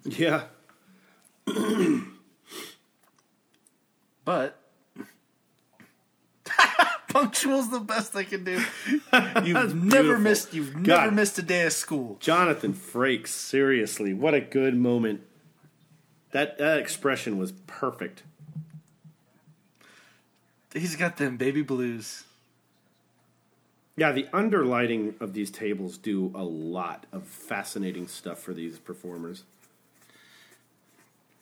[0.05, 0.43] Yeah.
[4.25, 4.59] but
[7.09, 8.63] punctual's the best I can do.
[9.43, 10.53] You've never missed.
[10.53, 12.17] You've never missed a day of school.
[12.19, 15.21] Jonathan Frakes, seriously, what a good moment.
[16.31, 18.23] That that expression was perfect.
[20.73, 22.23] He's got them baby blues.
[23.99, 29.43] Yeah, the underlighting of these tables do a lot of fascinating stuff for these performers.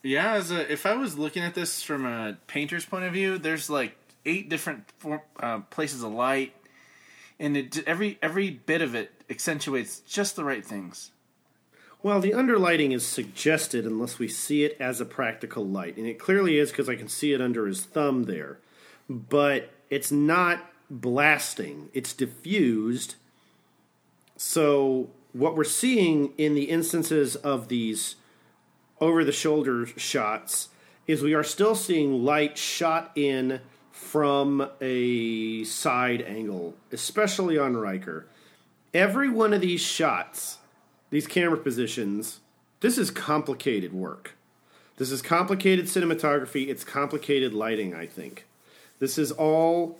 [0.02, 3.38] Yeah, as a, if I was looking at this from a painter's point of view,
[3.38, 6.52] there's like eight different form, uh, places of light,
[7.38, 11.12] and it every every bit of it accentuates just the right things.
[12.02, 16.18] Well, the underlighting is suggested unless we see it as a practical light, and it
[16.18, 18.58] clearly is because I can see it under his thumb there.
[19.08, 20.58] But it's not
[20.90, 23.16] blasting; it's diffused.
[24.36, 28.16] So what we're seeing in the instances of these
[29.00, 30.68] over-the-shoulder shots
[31.06, 33.60] is we are still seeing light shot in
[33.90, 38.26] from a side angle, especially on Riker.
[38.94, 40.58] Every one of these shots
[41.10, 42.40] these camera positions,
[42.80, 44.34] this is complicated work.
[44.96, 46.68] This is complicated cinematography.
[46.68, 48.46] It's complicated lighting, I think.
[48.98, 49.98] This is all,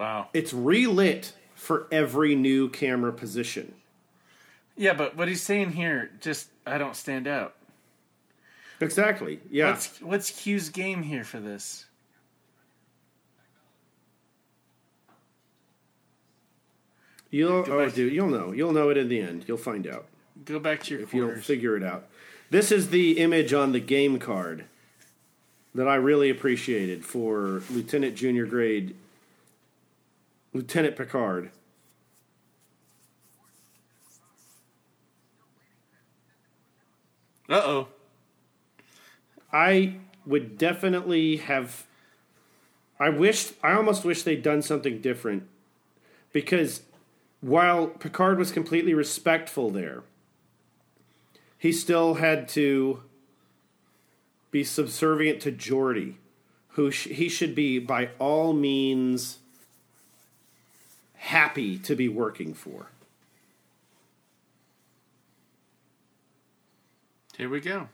[0.00, 0.28] Wow.
[0.32, 3.74] it's relit for every new camera position.
[4.74, 7.54] Yeah, but what he's saying here, just I don't stand out.
[8.80, 9.40] Exactly.
[9.50, 9.72] Yeah.
[9.72, 11.84] What's what's Q's game here for this?
[17.30, 18.52] You'll Go oh back- dude, you'll know.
[18.52, 19.44] You'll know it in the end.
[19.46, 20.06] You'll find out
[20.44, 22.06] Go back to your if you don't figure it out.
[22.48, 24.64] This is the image on the game card
[25.74, 28.94] that I really appreciated for Lieutenant Junior Grade
[30.52, 31.50] Lieutenant Picard.
[37.48, 37.88] Uh oh.
[39.52, 41.86] I would definitely have.
[42.98, 43.52] I wish.
[43.62, 45.48] I almost wish they'd done something different,
[46.32, 46.82] because
[47.40, 50.02] while Picard was completely respectful there,
[51.58, 53.02] he still had to
[54.50, 56.14] be subservient to Geordi,
[56.70, 59.38] who sh- he should be by all means
[61.20, 62.86] happy to be working for.
[67.36, 67.88] Here we go.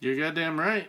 [0.00, 0.88] You're goddamn right.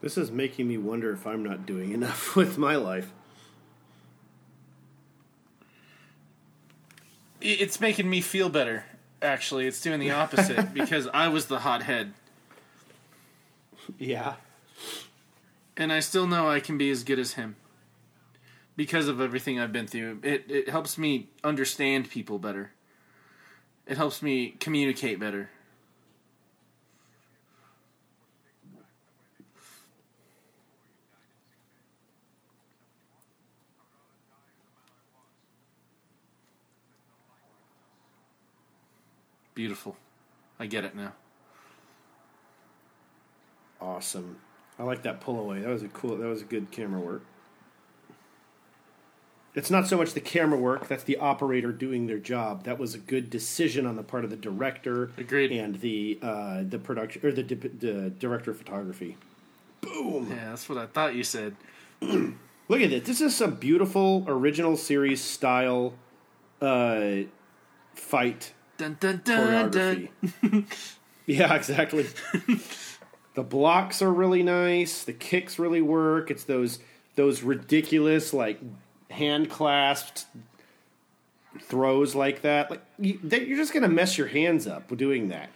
[0.00, 3.12] This is making me wonder if I'm not doing enough with my life.
[7.40, 8.84] It's making me feel better.
[9.22, 12.12] Actually, it's doing the opposite because I was the hothead,
[13.98, 14.34] Yeah.
[15.76, 17.56] and I still know I can be as good as him
[18.76, 20.20] because of everything I've been through.
[20.22, 22.72] It it helps me understand people better.
[23.86, 25.50] It helps me communicate better.
[39.60, 39.94] Beautiful.
[40.58, 41.12] I get it now.
[43.78, 44.38] Awesome.
[44.78, 45.60] I like that pull away.
[45.60, 46.16] That was a cool.
[46.16, 47.22] That was a good camera work.
[49.54, 52.64] It's not so much the camera work; that's the operator doing their job.
[52.64, 55.52] That was a good decision on the part of the director, Agreed.
[55.52, 59.18] and the uh, the production or the, di- the director of photography.
[59.82, 60.28] Boom!
[60.30, 61.54] Yeah, that's what I thought you said.
[62.00, 63.02] Look at this.
[63.06, 65.92] This is some beautiful original series style
[66.62, 67.24] uh,
[67.92, 70.64] fight Dun dun dun choreography.
[71.26, 72.06] yeah, exactly.
[73.34, 75.04] the blocks are really nice.
[75.04, 76.30] The kicks really work.
[76.30, 76.78] It's those
[77.14, 78.58] those ridiculous like
[79.10, 80.24] hand clasped
[81.60, 82.70] throws like that.
[82.70, 85.50] Like you, you're just gonna mess your hands up doing that.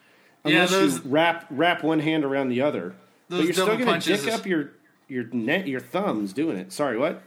[0.44, 2.94] Yeah, Unless those- you wrap wrap one hand around the other.
[3.30, 4.72] but you're still gonna punches dick is- up your
[5.09, 6.72] your net your thumbs doing it.
[6.72, 7.22] Sorry, what?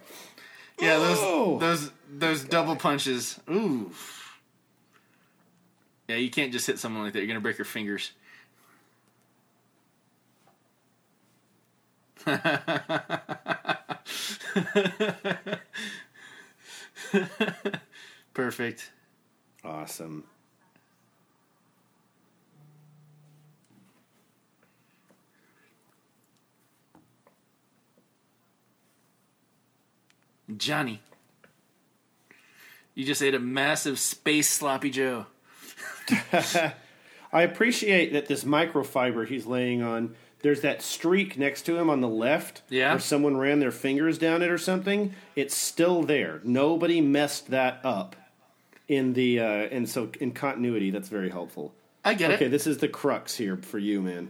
[0.80, 1.58] Yeah, Oh!
[1.58, 3.40] those those those double punches.
[3.50, 3.92] Ooh.
[6.08, 7.20] Yeah, you can't just hit someone like that.
[7.20, 8.12] You're gonna break your fingers.
[18.34, 18.92] Perfect.
[19.64, 20.24] Awesome.
[30.56, 31.02] Johnny.
[32.96, 35.26] You just ate a massive space sloppy Joe.
[37.34, 40.16] I appreciate that this microfiber he's laying on.
[40.42, 42.92] There's that streak next to him on the left, Yeah.
[42.94, 45.14] where someone ran their fingers down it or something.
[45.36, 46.40] It's still there.
[46.44, 48.16] Nobody messed that up
[48.88, 50.92] in the uh, and so in continuity.
[50.92, 51.74] That's very helpful.
[52.06, 52.36] I get Okay, it.
[52.36, 54.30] Okay, this is the crux here for you, man.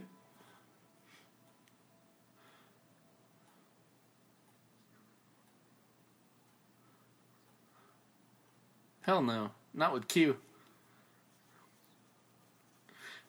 [9.02, 9.50] Hell no.
[9.74, 10.36] Not with Q.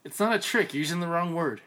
[0.04, 0.74] It's not a trick.
[0.74, 1.62] You're using the wrong word.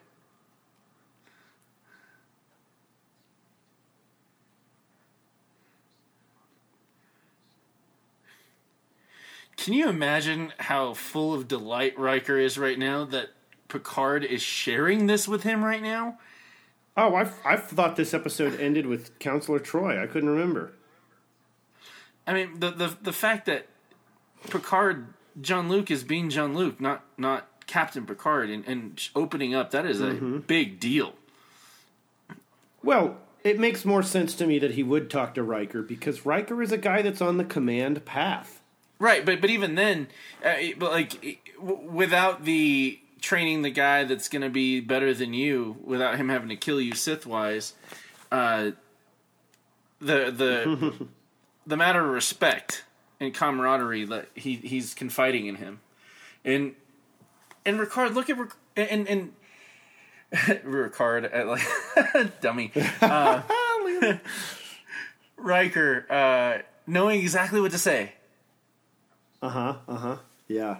[9.56, 13.28] Can you imagine how full of delight Riker is right now that
[13.68, 16.18] Picard is sharing this with him right now?
[16.96, 20.02] Oh, I, I thought this episode ended with Counselor Troi.
[20.02, 20.72] I couldn't remember.
[22.26, 23.68] I mean, the the, the fact that
[24.50, 30.00] Picard, Jean-Luc, is being Jean-Luc, not not Captain Picard, and, and opening up that is
[30.00, 30.38] a Mm-hmm.
[30.40, 31.14] big deal.
[32.82, 36.62] Well, it makes more sense to me that he would talk to Riker because Riker
[36.62, 38.60] is a guy that's on the command path.
[38.98, 40.08] Right, but but even then,
[40.44, 45.76] uh, but like without the training the guy that's going to be better than you,
[45.82, 47.74] without him having to kill you Sith wise,
[48.30, 48.70] uh,
[50.00, 51.08] the the
[51.66, 52.84] the matter of respect
[53.18, 55.80] and camaraderie that he he's confiding in him,
[56.44, 56.74] and
[57.64, 59.32] and Ricard, look at Ric- and and.
[60.32, 62.72] Ricard, uh, like dummy,
[63.02, 63.42] uh,
[65.36, 68.12] Riker, uh, knowing exactly what to say.
[69.42, 69.74] Uh huh.
[69.86, 70.16] Uh huh.
[70.48, 70.76] Yeah.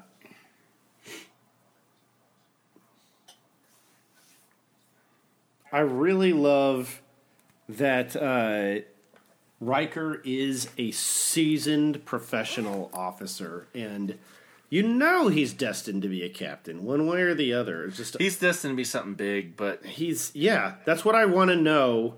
[5.70, 7.00] I really love
[7.68, 8.82] that uh,
[9.60, 14.18] Riker is a seasoned professional officer, and
[14.72, 17.84] you know he's destined to be a captain, one way or the other.
[17.84, 20.76] It's just He's destined to be something big, but he's yeah.
[20.86, 22.14] That's what I want to know.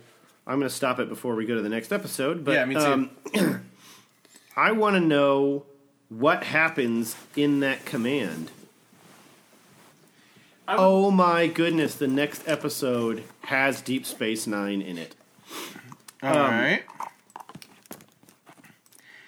[0.46, 2.44] I'm going to stop it before we go to the next episode.
[2.44, 2.80] But Yeah, me too.
[2.80, 3.10] um,
[4.56, 5.64] I want to know
[6.10, 8.52] what happens in that command.
[10.68, 11.94] I'm- oh my goodness!
[11.96, 15.16] The next episode has Deep Space Nine in it.
[16.22, 16.82] all right.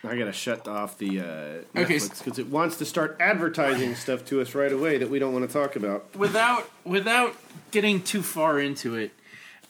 [0.04, 4.24] I gotta shut off the uh, Okay, Netflix because it wants to start advertising stuff
[4.26, 6.14] to us right away that we don't want to talk about.
[6.14, 7.34] Without without
[7.70, 9.10] getting too far into it,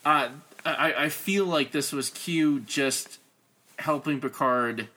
[0.05, 0.29] uh,
[0.65, 3.19] I, I feel like this was Q just
[3.79, 4.89] helping Picard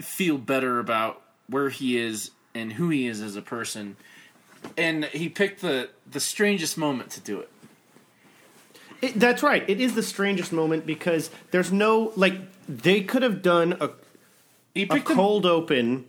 [0.00, 3.96] feel better about where he is and who he is as a person,
[4.76, 7.50] and he picked the the strangest moment to do it.
[9.02, 9.62] It, that's right.
[9.68, 12.34] It is the strangest moment because there's no like
[12.68, 13.90] they could have done a
[14.76, 16.04] He a picked the- cold open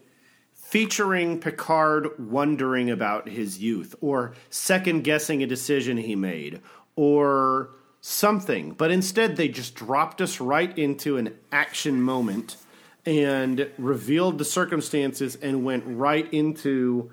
[0.53, 6.59] featuring Picard wondering about his youth or second guessing a decision he made
[6.97, 7.69] or
[8.01, 8.71] something.
[8.71, 12.57] But instead, they just dropped us right into an action moment
[13.05, 17.09] and revealed the circumstances and went right into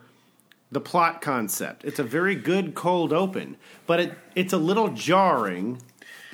[0.72, 1.84] the plot concept.
[1.84, 3.56] It's a very good cold open,
[3.86, 5.80] but it, it's a little jarring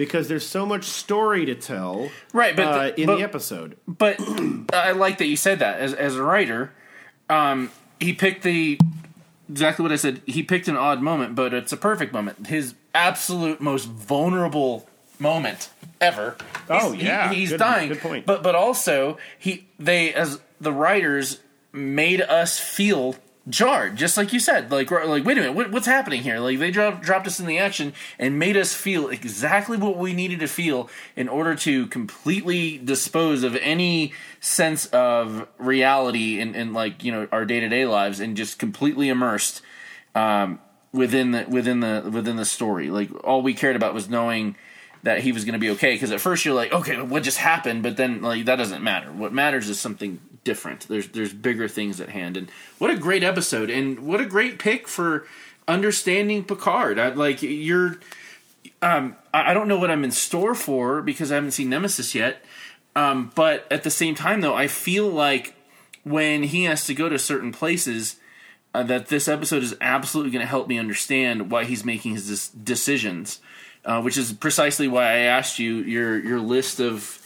[0.01, 3.77] because there's so much story to tell Right, but uh, the- in but- the episode.
[3.87, 4.17] But
[4.73, 6.73] I like that you said that as as a writer.
[7.29, 7.71] Um,
[8.01, 8.79] he picked the
[9.51, 10.23] exactly what I said.
[10.27, 12.47] He picked an odd moment, but it's a perfect moment.
[12.47, 15.69] His absolute most vulnerable moment
[16.01, 16.37] ever.
[16.71, 17.33] Oh, He's- he- yeah.
[17.33, 17.89] he's Good- dying.
[17.89, 18.25] good point.
[18.27, 21.41] But but also he they as the writers
[21.73, 23.15] made us feel
[23.49, 24.71] jarred, just like you said.
[24.71, 26.39] Like like wait a minute, what, what's happening here?
[26.39, 30.13] Like they dropped dropped us in the action and made us feel exactly what we
[30.13, 36.73] needed to feel in order to completely dispose of any sense of reality in, in
[36.73, 39.63] like you know our day to day lives and just completely immersed
[40.15, 40.61] um,
[40.93, 42.91] within the within the within the story.
[42.91, 44.57] Like all we cared about was knowing
[45.03, 45.95] that he was going to be okay.
[45.95, 47.83] Because at first you're like, okay, what just happened?
[47.83, 49.11] But then like that doesn't matter.
[49.11, 50.89] What matters is something different.
[50.89, 52.37] There's there's bigger things at hand.
[52.37, 53.71] And what a great episode!
[53.71, 55.27] And what a great pick for
[55.69, 56.99] understanding Picard.
[56.99, 57.99] I, like you're.
[58.83, 62.43] Um, I don't know what I'm in store for because I haven't seen Nemesis yet.
[62.97, 65.55] Um, but at the same time, though, I feel like
[66.03, 68.17] when he has to go to certain places,
[68.75, 72.49] uh, that this episode is absolutely going to help me understand why he's making his
[72.49, 73.41] decisions,
[73.85, 77.21] uh, which is precisely why I asked you your your list of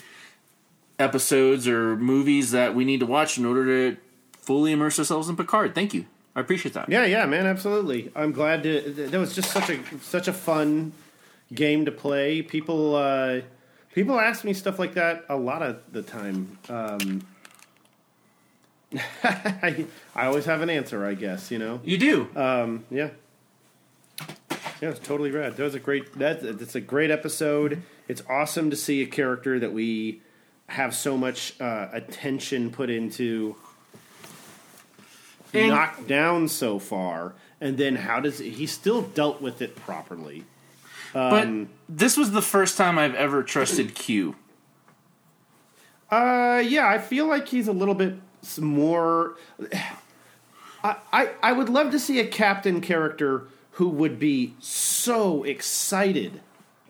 [1.05, 4.01] episodes or movies that we need to watch in order to
[4.33, 5.75] fully immerse ourselves in Picard.
[5.75, 6.89] Thank you, I appreciate that.
[6.89, 8.11] Yeah, yeah, man, absolutely.
[8.17, 8.81] I'm glad to.
[9.11, 10.93] That was just such a such a fun
[11.53, 12.43] game to play.
[12.43, 13.41] People uh,
[13.95, 16.59] people ask me stuff like that a lot of the time.
[16.69, 17.23] Um,
[19.23, 21.51] I, I always have an answer, I guess.
[21.51, 21.81] You know.
[21.85, 22.29] You do.
[22.37, 23.11] Um, yeah.
[24.81, 25.57] Yeah, it's totally rad.
[25.57, 26.19] That was a great.
[26.19, 27.83] That that's a great episode.
[28.09, 30.21] It's awesome to see a character that we
[30.69, 33.57] have so much uh, attention put into
[35.53, 40.45] And- knocked down so far, and then how does he still dealt with it properly?
[41.13, 41.49] but
[41.89, 44.35] this was the first time I've ever trusted Q.
[46.11, 48.15] Uh, yeah, I feel like he's a little bit
[48.59, 49.37] more.
[50.83, 56.41] I, I I would love to see a captain character who would be so excited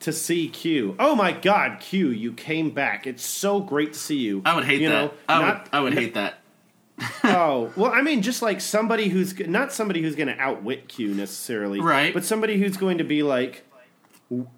[0.04, 0.94] to see Q.
[0.98, 3.06] Oh my God, Q, you came back!
[3.06, 4.42] It's so great to see you.
[4.44, 4.94] I would hate you that.
[4.94, 5.68] Know, I not- would.
[5.72, 6.40] I would hate that.
[7.24, 11.14] oh well, I mean, just like somebody who's not somebody who's going to outwit Q
[11.14, 12.14] necessarily, Right.
[12.14, 13.64] But somebody who's going to be like,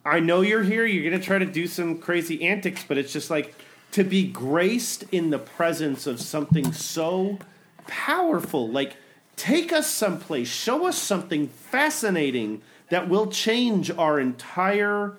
[0.04, 0.84] I know you're here.
[0.84, 3.54] You're going to try to do some crazy antics, but it's just like
[3.92, 7.38] to be graced in the presence of something so
[7.86, 8.68] powerful.
[8.68, 8.96] Like,
[9.36, 15.16] take us someplace, show us something fascinating that will change our entire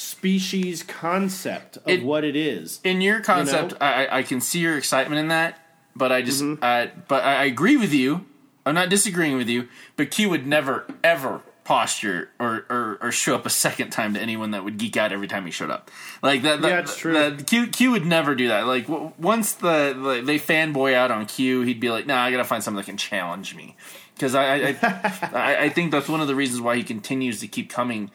[0.00, 2.80] species concept of It- what it is.
[2.84, 3.78] in your concept, know?
[3.80, 5.58] I, I can see your excitement in that,
[5.96, 6.62] but I just, Mm-hmm.
[6.62, 8.26] uh, but I, I agree with you.
[8.66, 13.34] I'm not disagreeing with you, but Q would never ever posture or, or, or show
[13.34, 15.90] up a second time to anyone that would geek out every time he showed up.
[16.22, 16.60] Like that.
[16.62, 17.14] that Yeah, it's true.
[17.14, 18.66] that- Q Q would never do that.
[18.66, 22.30] Like w- once the, the they fanboy out on Q, he'd be like, "Nah, I
[22.30, 23.76] gotta find someone that can challenge me."
[24.14, 27.40] Because I I, I, I I think that's one of the reasons why he continues
[27.40, 28.10] to keep coming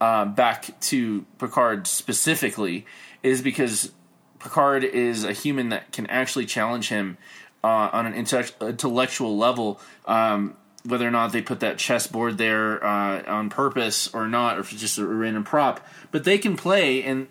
[0.00, 2.86] uh, back to Picard specifically
[3.22, 3.92] is because
[4.38, 7.18] Picard is a human that can actually challenge him
[7.64, 13.22] uh, on an intellectual level, um, whether or not they put that chessboard there uh,
[13.26, 15.84] on purpose or not, or if it's just a random prop.
[16.12, 17.26] But they can play, and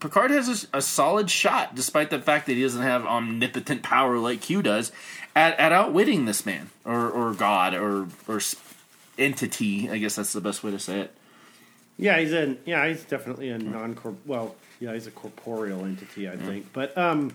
[0.00, 4.18] Picard has a, a solid shot, despite the fact that he doesn't have omnipotent power
[4.18, 4.90] like Q does,
[5.36, 8.40] at, at outwitting this man or, or God or or
[9.18, 9.90] entity.
[9.90, 11.14] I guess that's the best way to say it.
[12.00, 12.58] Yeah, he's in.
[12.64, 14.16] yeah, he's definitely a non corp.
[14.26, 16.72] Well, yeah, he's a corporeal entity, I think.
[16.72, 17.32] But um,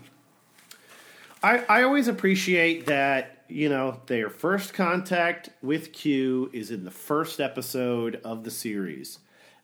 [1.43, 6.91] I I always appreciate that you know their first contact with Q is in the
[6.91, 9.19] first episode of the series,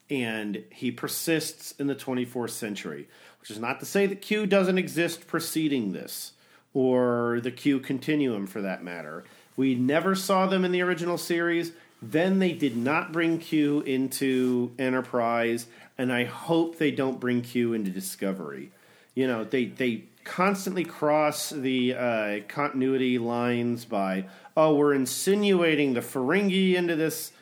[0.08, 3.08] and he persists in the 24th century,
[3.40, 6.32] which is not to say that Q doesn't exist preceding this
[6.74, 9.24] or the Q continuum for that matter.
[9.56, 11.72] We never saw them in the original series.
[12.02, 17.72] Then they did not bring Q into Enterprise, and I hope they don't bring Q
[17.74, 18.72] into Discovery.
[19.14, 24.24] You know, they they constantly cross the uh, continuity lines by,
[24.56, 27.32] oh, we're insinuating the Ferengi into this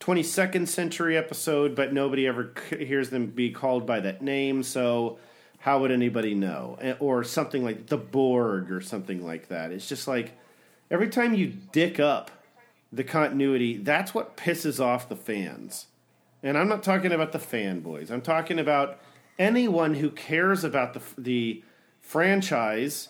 [0.00, 5.18] 22nd century episode, but nobody ever hears them be called by that name, so
[5.58, 6.78] how would anybody know?
[6.80, 9.72] Eh, Or something like the Borg or something like that.
[9.72, 10.32] It's just like
[10.90, 12.30] every time you dick up
[12.92, 15.86] the continuity, that's what pisses off the fans.
[16.42, 18.10] And I'm not talking about the fanboys.
[18.10, 19.00] I'm talking about
[19.38, 21.64] anyone who cares about the the
[22.00, 23.08] franchise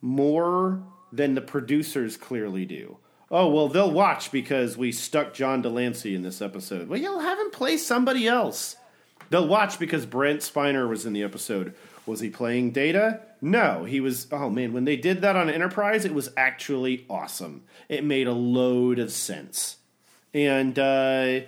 [0.00, 0.82] more
[1.12, 2.98] than the producers clearly do.
[3.30, 6.88] Oh, well, they'll watch because we stuck John de Lancie in this episode.
[6.88, 8.76] Well, you'll have him play somebody else.
[9.28, 11.74] They'll watch because Brent Spiner was in the episode.
[12.06, 13.20] Was he playing Data?
[13.40, 14.26] No, he was.
[14.32, 17.62] Oh man, when they did that on Enterprise, it was actually awesome.
[17.88, 19.76] It made a load of sense,
[20.34, 21.40] and uh,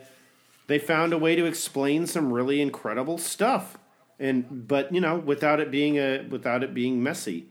[0.66, 3.76] they found a way to explain some really incredible stuff.
[4.18, 7.46] And but you know, without it being a without it being messy.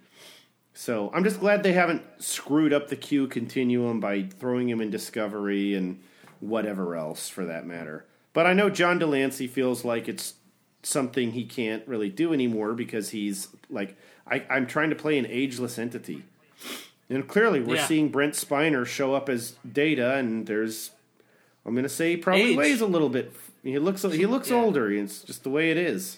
[0.74, 4.90] So I'm just glad they haven't screwed up the Q continuum by throwing him in
[4.90, 6.02] Discovery and
[6.40, 8.06] whatever else for that matter.
[8.34, 10.36] But I know John de Lancie feels like it's
[10.84, 13.96] something he can't really do anymore because he's like
[14.28, 16.24] I, I'm trying to play an ageless entity.
[17.10, 17.86] And clearly we're Yeah.
[17.88, 20.92] seeing Brent Spiner show up as Data and there's
[21.66, 22.58] I'm gonna say he probably Age.
[22.58, 23.34] weighs a little bit
[23.64, 24.58] he looks he looks Yeah.
[24.62, 26.18] older, it's just the way it is.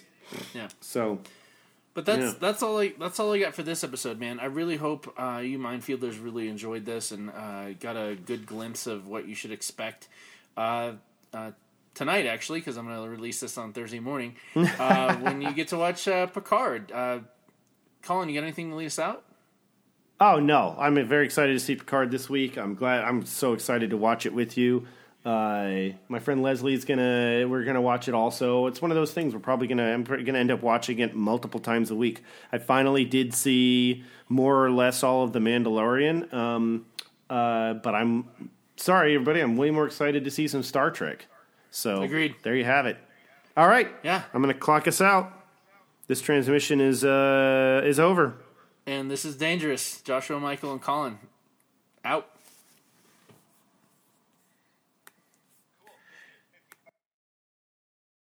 [0.54, 0.68] Yeah.
[0.80, 1.18] So
[1.92, 2.34] But that's Yeah.
[2.40, 4.40] that's all I that's all I got for this episode, man.
[4.40, 8.86] I really hope uh, you Mindfielders really enjoyed this and uh, got a good glimpse
[8.86, 10.08] of what you should expect
[10.56, 10.92] uh,
[11.32, 11.50] uh,
[11.94, 15.68] tonight, actually, because I'm going to release this on Thursday morning uh, when you get
[15.68, 16.92] to watch uh, Picard.
[16.92, 17.20] Uh,
[18.02, 19.24] Colin, you got anything to lead us out?
[20.20, 22.56] Oh no, I'm very excited to see Picard this week.
[22.56, 23.02] I'm glad.
[23.04, 24.86] I'm so excited to watch it with you.
[25.24, 27.46] Uh, my friend Leslie's gonna.
[27.48, 28.66] We're gonna watch it also.
[28.66, 29.34] It's one of those things.
[29.34, 29.92] We're probably gonna.
[29.92, 32.22] I'm gonna end up watching it multiple times a week.
[32.52, 36.32] I finally did see more or less all of the Mandalorian.
[36.32, 36.86] Um,
[37.28, 38.28] uh, but I'm
[38.76, 39.40] sorry, everybody.
[39.40, 41.26] I'm way more excited to see some Star Trek.
[41.74, 42.36] So Agreed.
[42.44, 42.96] There you have it.
[43.56, 43.88] All right.
[44.04, 44.22] Yeah.
[44.32, 45.32] I'm gonna clock us out.
[46.06, 48.36] This transmission is uh, is over.
[48.86, 50.00] And this is dangerous.
[50.02, 51.18] Joshua, Michael, and Colin
[52.04, 52.28] out.